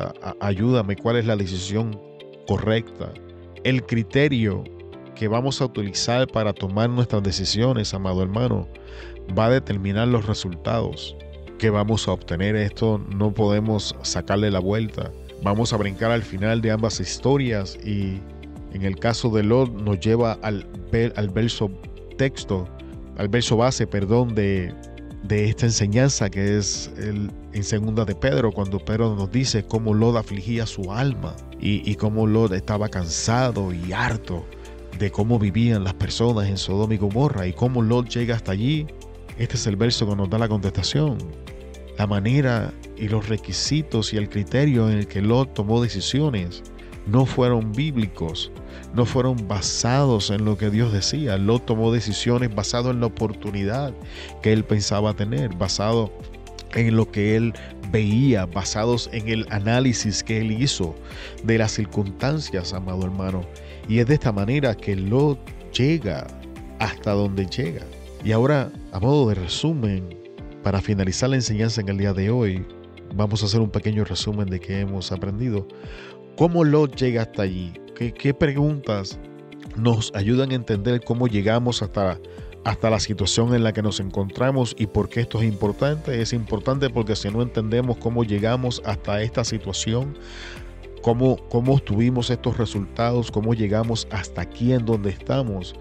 ayúdame, 0.40 0.96
cuál 0.96 1.16
es 1.16 1.26
la 1.26 1.36
decisión 1.36 2.00
correcta. 2.46 3.12
El 3.62 3.84
criterio 3.84 4.64
que 5.14 5.28
vamos 5.28 5.60
a 5.60 5.66
utilizar 5.66 6.26
para 6.28 6.52
tomar 6.52 6.88
nuestras 6.88 7.22
decisiones, 7.22 7.92
amado 7.92 8.22
hermano, 8.22 8.68
va 9.38 9.46
a 9.46 9.50
determinar 9.50 10.08
los 10.08 10.26
resultados 10.26 11.14
que 11.58 11.70
vamos 11.70 12.08
a 12.08 12.12
obtener. 12.12 12.56
Esto 12.56 12.98
no 13.14 13.32
podemos 13.32 13.94
sacarle 14.02 14.50
la 14.50 14.60
vuelta. 14.60 15.12
Vamos 15.42 15.72
a 15.74 15.76
brincar 15.76 16.10
al 16.10 16.22
final 16.22 16.62
de 16.62 16.70
ambas 16.70 17.00
historias 17.00 17.76
y 17.84 18.18
en 18.74 18.82
el 18.82 18.98
caso 18.98 19.30
de 19.30 19.42
Lot 19.42 19.72
nos 19.72 20.00
lleva 20.00 20.32
al, 20.42 20.66
verso 21.32 21.70
texto, 22.18 22.68
al 23.16 23.28
verso 23.28 23.56
base, 23.56 23.86
perdón, 23.86 24.34
de, 24.34 24.74
de 25.22 25.48
esta 25.48 25.66
enseñanza 25.66 26.28
que 26.28 26.58
es 26.58 26.92
el, 26.98 27.30
en 27.52 27.62
segunda 27.62 28.04
de 28.04 28.16
Pedro, 28.16 28.50
cuando 28.50 28.78
Pedro 28.78 29.14
nos 29.14 29.30
dice 29.30 29.64
cómo 29.64 29.94
Lot 29.94 30.16
afligía 30.16 30.66
su 30.66 30.92
alma 30.92 31.36
y, 31.60 31.88
y 31.88 31.94
cómo 31.94 32.26
Lot 32.26 32.52
estaba 32.52 32.88
cansado 32.88 33.72
y 33.72 33.92
harto 33.92 34.44
de 34.98 35.10
cómo 35.10 35.38
vivían 35.38 35.84
las 35.84 35.94
personas 35.94 36.48
en 36.48 36.56
Sodoma 36.56 36.94
y 36.94 36.98
Gomorra 36.98 37.46
y 37.46 37.52
cómo 37.52 37.80
Lot 37.80 38.08
llega 38.08 38.34
hasta 38.34 38.52
allí. 38.52 38.86
Este 39.38 39.56
es 39.56 39.66
el 39.66 39.76
verso 39.76 40.08
que 40.08 40.16
nos 40.16 40.30
da 40.30 40.38
la 40.38 40.48
contestación. 40.48 41.18
La 41.96 42.06
manera 42.08 42.72
y 42.96 43.08
los 43.08 43.28
requisitos 43.28 44.12
y 44.12 44.16
el 44.16 44.28
criterio 44.28 44.90
en 44.90 44.98
el 44.98 45.06
que 45.06 45.22
Lot 45.22 45.54
tomó 45.54 45.80
decisiones 45.80 46.62
no 47.06 47.26
fueron 47.26 47.72
bíblicos, 47.72 48.50
no 48.94 49.04
fueron 49.04 49.48
basados 49.48 50.30
en 50.30 50.44
lo 50.44 50.56
que 50.56 50.70
Dios 50.70 50.92
decía. 50.92 51.36
Lot 51.36 51.66
tomó 51.66 51.92
decisiones 51.92 52.54
basado 52.54 52.90
en 52.90 53.00
la 53.00 53.06
oportunidad 53.06 53.92
que 54.42 54.52
él 54.52 54.64
pensaba 54.64 55.14
tener, 55.14 55.54
basado 55.54 56.10
en 56.74 56.96
lo 56.96 57.10
que 57.10 57.36
él 57.36 57.54
veía, 57.90 58.46
basados 58.46 59.08
en 59.12 59.28
el 59.28 59.46
análisis 59.50 60.22
que 60.22 60.40
él 60.40 60.50
hizo 60.50 60.94
de 61.44 61.58
las 61.58 61.72
circunstancias, 61.72 62.72
amado 62.72 63.04
hermano. 63.04 63.42
Y 63.88 63.98
es 63.98 64.06
de 64.06 64.14
esta 64.14 64.32
manera 64.32 64.74
que 64.74 64.96
Lot 64.96 65.38
llega 65.72 66.26
hasta 66.78 67.12
donde 67.12 67.46
llega. 67.46 67.82
Y 68.24 68.32
ahora, 68.32 68.72
a 68.92 68.98
modo 68.98 69.28
de 69.28 69.34
resumen, 69.34 70.16
para 70.62 70.80
finalizar 70.80 71.28
la 71.28 71.36
enseñanza 71.36 71.82
en 71.82 71.90
el 71.90 71.98
día 71.98 72.14
de 72.14 72.30
hoy, 72.30 72.64
vamos 73.14 73.42
a 73.42 73.46
hacer 73.46 73.60
un 73.60 73.70
pequeño 73.70 74.04
resumen 74.04 74.48
de 74.48 74.60
qué 74.60 74.80
hemos 74.80 75.12
aprendido. 75.12 75.68
¿Cómo 76.36 76.64
Lot 76.64 76.96
llega 76.96 77.22
hasta 77.22 77.42
allí? 77.42 77.72
¿Qué, 77.94 78.12
qué 78.12 78.34
preguntas 78.34 79.20
nos 79.76 80.12
ayudan 80.16 80.50
a 80.50 80.54
entender 80.54 81.00
cómo 81.04 81.28
llegamos 81.28 81.80
hasta, 81.80 82.18
hasta 82.64 82.90
la 82.90 82.98
situación 82.98 83.54
en 83.54 83.62
la 83.62 83.72
que 83.72 83.82
nos 83.82 84.00
encontramos 84.00 84.74
y 84.76 84.88
por 84.88 85.08
qué 85.08 85.20
esto 85.20 85.40
es 85.40 85.44
importante? 85.46 86.20
Es 86.20 86.32
importante 86.32 86.90
porque 86.90 87.14
si 87.14 87.30
no 87.30 87.40
entendemos 87.40 87.98
cómo 87.98 88.24
llegamos 88.24 88.82
hasta 88.84 89.22
esta 89.22 89.44
situación, 89.44 90.18
cómo, 91.02 91.36
cómo 91.50 91.78
tuvimos 91.78 92.30
estos 92.30 92.56
resultados, 92.56 93.30
cómo 93.30 93.54
llegamos 93.54 94.08
hasta 94.10 94.40
aquí 94.40 94.72
en 94.72 94.84
donde 94.84 95.10
estamos. 95.10 95.76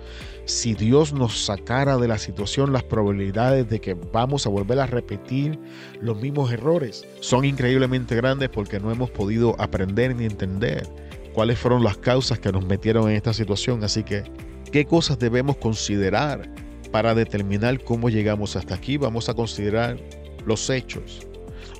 Si 0.45 0.73
Dios 0.73 1.13
nos 1.13 1.45
sacara 1.45 1.97
de 1.97 2.07
la 2.07 2.17
situación, 2.17 2.73
las 2.73 2.83
probabilidades 2.83 3.69
de 3.69 3.79
que 3.79 3.93
vamos 3.93 4.45
a 4.45 4.49
volver 4.49 4.79
a 4.79 4.85
repetir 4.85 5.57
los 6.01 6.21
mismos 6.21 6.51
errores 6.51 7.05
son 7.21 7.45
increíblemente 7.45 8.15
grandes 8.15 8.49
porque 8.49 8.79
no 8.79 8.91
hemos 8.91 9.09
podido 9.09 9.55
aprender 9.59 10.15
ni 10.15 10.25
entender 10.25 10.87
cuáles 11.33 11.57
fueron 11.57 11.83
las 11.83 11.97
causas 11.97 12.39
que 12.39 12.51
nos 12.51 12.65
metieron 12.65 13.09
en 13.09 13.15
esta 13.15 13.33
situación. 13.33 13.83
Así 13.83 14.03
que, 14.03 14.23
¿qué 14.71 14.85
cosas 14.85 15.17
debemos 15.17 15.57
considerar 15.57 16.49
para 16.91 17.15
determinar 17.15 17.81
cómo 17.83 18.09
llegamos 18.09 18.55
hasta 18.55 18.75
aquí? 18.75 18.97
Vamos 18.97 19.29
a 19.29 19.33
considerar 19.33 19.97
los 20.45 20.69
hechos 20.69 21.25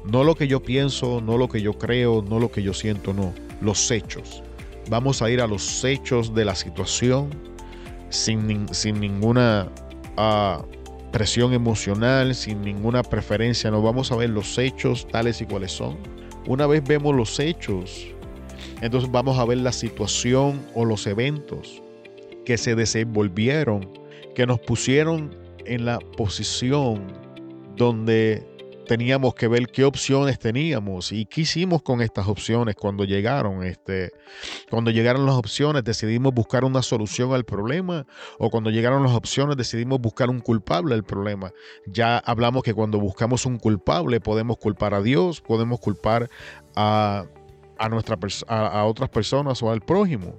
no 0.05 0.23
lo 0.23 0.35
que 0.35 0.47
yo 0.47 0.61
pienso, 0.61 1.21
no 1.21 1.37
lo 1.37 1.47
que 1.47 1.61
yo 1.61 1.73
creo, 1.73 2.21
no 2.21 2.39
lo 2.39 2.51
que 2.51 2.61
yo 2.61 2.73
siento, 2.73 3.13
no. 3.13 3.33
Los 3.61 3.89
hechos. 3.89 4.43
Vamos 4.89 5.21
a 5.21 5.29
ir 5.29 5.39
a 5.39 5.47
los 5.47 5.83
hechos 5.85 6.35
de 6.35 6.43
la 6.43 6.55
situación 6.55 7.29
sin, 8.13 8.67
sin 8.73 8.99
ninguna 8.99 9.67
ah, 10.17 10.63
presión 11.11 11.53
emocional, 11.53 12.35
sin 12.35 12.61
ninguna 12.61 13.03
preferencia. 13.03 13.71
No 13.71 13.81
vamos 13.81 14.11
a 14.11 14.15
ver 14.15 14.29
los 14.29 14.57
hechos 14.57 15.07
tales 15.07 15.41
y 15.41 15.45
cuales 15.45 15.71
son. 15.71 15.97
Una 16.45 16.67
vez 16.67 16.83
vemos 16.83 17.15
los 17.15 17.39
hechos, 17.39 18.07
entonces 18.81 19.11
vamos 19.11 19.39
a 19.39 19.45
ver 19.45 19.59
la 19.59 19.71
situación 19.71 20.61
o 20.75 20.85
los 20.85 21.07
eventos 21.07 21.81
que 22.45 22.57
se 22.57 22.75
desenvolvieron, 22.75 23.89
que 24.35 24.45
nos 24.45 24.59
pusieron 24.59 25.35
en 25.65 25.85
la 25.85 25.99
posición 25.99 27.01
donde 27.77 28.45
teníamos 28.85 29.33
que 29.35 29.47
ver 29.47 29.67
qué 29.67 29.85
opciones 29.85 30.39
teníamos 30.39 31.11
y 31.11 31.25
qué 31.25 31.41
hicimos 31.41 31.81
con 31.81 32.01
estas 32.01 32.27
opciones 32.27 32.75
cuando 32.75 33.05
llegaron. 33.05 33.63
Este, 33.63 34.11
cuando 34.69 34.91
llegaron 34.91 35.25
las 35.25 35.35
opciones 35.35 35.83
decidimos 35.83 36.33
buscar 36.33 36.63
una 36.63 36.81
solución 36.81 37.33
al 37.33 37.45
problema 37.45 38.05
o 38.37 38.49
cuando 38.49 38.69
llegaron 38.69 39.03
las 39.03 39.13
opciones 39.13 39.57
decidimos 39.57 39.99
buscar 39.99 40.29
un 40.29 40.39
culpable 40.39 40.95
al 40.95 41.03
problema. 41.03 41.51
Ya 41.87 42.17
hablamos 42.17 42.63
que 42.63 42.73
cuando 42.73 42.99
buscamos 42.99 43.45
un 43.45 43.57
culpable 43.57 44.19
podemos 44.19 44.57
culpar 44.57 44.93
a 44.93 45.01
Dios, 45.01 45.41
podemos 45.41 45.79
culpar 45.79 46.29
a, 46.75 47.25
a, 47.77 47.89
nuestra, 47.89 48.17
a 48.47 48.85
otras 48.85 49.09
personas 49.09 49.61
o 49.63 49.71
al 49.71 49.81
prójimo. 49.81 50.35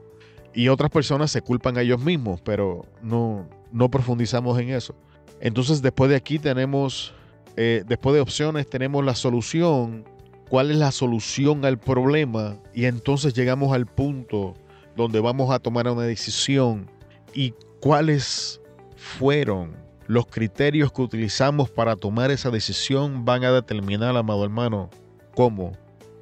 Y 0.57 0.69
otras 0.69 0.91
personas 0.91 1.33
se 1.33 1.43
culpan 1.43 1.77
a 1.77 1.83
ellos 1.83 2.01
mismos, 2.01 2.41
pero 2.41 2.87
no, 3.03 3.49
no 3.73 3.91
profundizamos 3.91 4.59
en 4.61 4.71
eso. 4.71 4.95
Entonces 5.41 5.83
después 5.83 6.09
de 6.11 6.17
aquí 6.17 6.39
tenemos 6.39 7.13
eh, 7.57 7.85
después 7.87 8.15
de 8.15 8.21
opciones 8.21 8.69
tenemos 8.69 9.05
la 9.05 9.15
solución, 9.15 10.05
cuál 10.49 10.71
es 10.71 10.77
la 10.77 10.93
solución 10.93 11.65
al 11.65 11.79
problema 11.79 12.57
y 12.75 12.85
entonces 12.87 13.35
llegamos 13.35 13.73
al 13.73 13.87
punto 13.87 14.55
donde 14.97 15.21
vamos 15.21 15.53
a 15.53 15.59
tomar 15.59 15.89
una 15.89 16.03
decisión 16.03 16.91
y 17.33 17.55
cuáles 17.81 18.61
fueron 18.97 19.77
los 20.07 20.27
criterios 20.27 20.93
que 20.93 21.03
utilizamos 21.03 21.71
para 21.71 21.97
tomar 21.97 22.31
esa 22.31 22.51
decisión 22.51 23.25
van 23.25 23.45
a 23.45 23.53
determinar, 23.53 24.17
amado 24.17 24.45
hermano, 24.45 24.91
cómo 25.35 25.73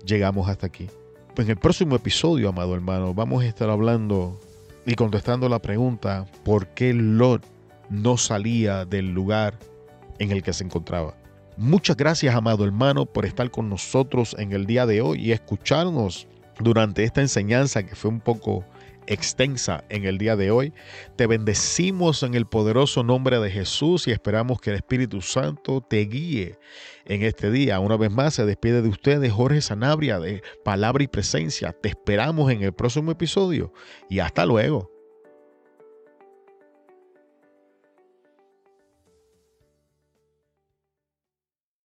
llegamos 0.05 0.49
hasta 0.49 0.67
aquí. 0.67 0.89
En 1.37 1.49
el 1.49 1.57
próximo 1.57 1.97
episodio, 1.97 2.49
amado 2.49 2.75
hermano, 2.75 3.15
vamos 3.15 3.43
a 3.43 3.47
estar 3.47 3.71
hablando 3.71 4.39
y 4.87 4.95
contestando 4.95 5.49
la 5.49 5.61
pregunta, 5.61 6.27
¿por 6.45 6.69
qué 6.69 6.93
Lot 6.93 7.45
no 7.89 8.17
salía 8.17 8.85
del 8.85 9.13
lugar 9.13 9.59
en 10.19 10.31
el 10.31 10.43
que 10.43 10.53
se 10.53 10.65
encontraba? 10.65 11.15
Muchas 11.57 11.97
gracias, 11.97 12.35
amado 12.35 12.65
hermano, 12.65 13.07
por 13.07 13.27
estar 13.27 13.51
con 13.51 13.69
nosotros 13.69 14.35
en 14.39 14.53
el 14.53 14.67
día 14.67 14.87
de 14.87 15.03
hoy 15.03 15.21
y 15.21 15.33
escucharnos 15.33 16.27
durante 16.59 17.05
esta 17.05 17.21
enseñanza 17.21 17.85
que 17.85 17.95
fue 17.95 18.11
un 18.11 18.21
poco 18.21 18.65
extensa 19.07 19.85
en 19.89 20.05
el 20.05 20.19
día 20.19 20.37
de 20.37 20.51
hoy. 20.51 20.73
Te 21.17 21.27
bendecimos 21.27 22.23
en 22.23 22.35
el 22.35 22.47
poderoso 22.47 23.03
nombre 23.03 23.39
de 23.39 23.51
Jesús 23.51 24.09
y 24.09 24.13
esperamos 24.13 24.61
que 24.61 24.71
el 24.71 24.77
Espíritu 24.77 25.21
Santo 25.21 25.81
te 25.83 26.01
guíe 26.05 26.59
en 27.05 27.23
este 27.23 27.51
día. 27.51 27.81
Una 27.81 27.97
vez 27.97 28.11
más 28.11 28.35
se 28.35 28.47
despide 28.47 28.83
de 28.83 28.89
ustedes 28.89 29.33
Jorge 29.33 29.61
Sanabria 29.61 30.19
de 30.19 30.43
Palabra 30.65 31.05
y 31.05 31.09
Presencia. 31.09 31.73
Te 31.73 31.89
esperamos 31.89 32.51
en 32.51 32.63
el 32.63 32.73
próximo 32.73 33.11
episodio 33.11 33.73
y 34.09 34.21
hasta 34.21 34.47
luego. 34.47 34.92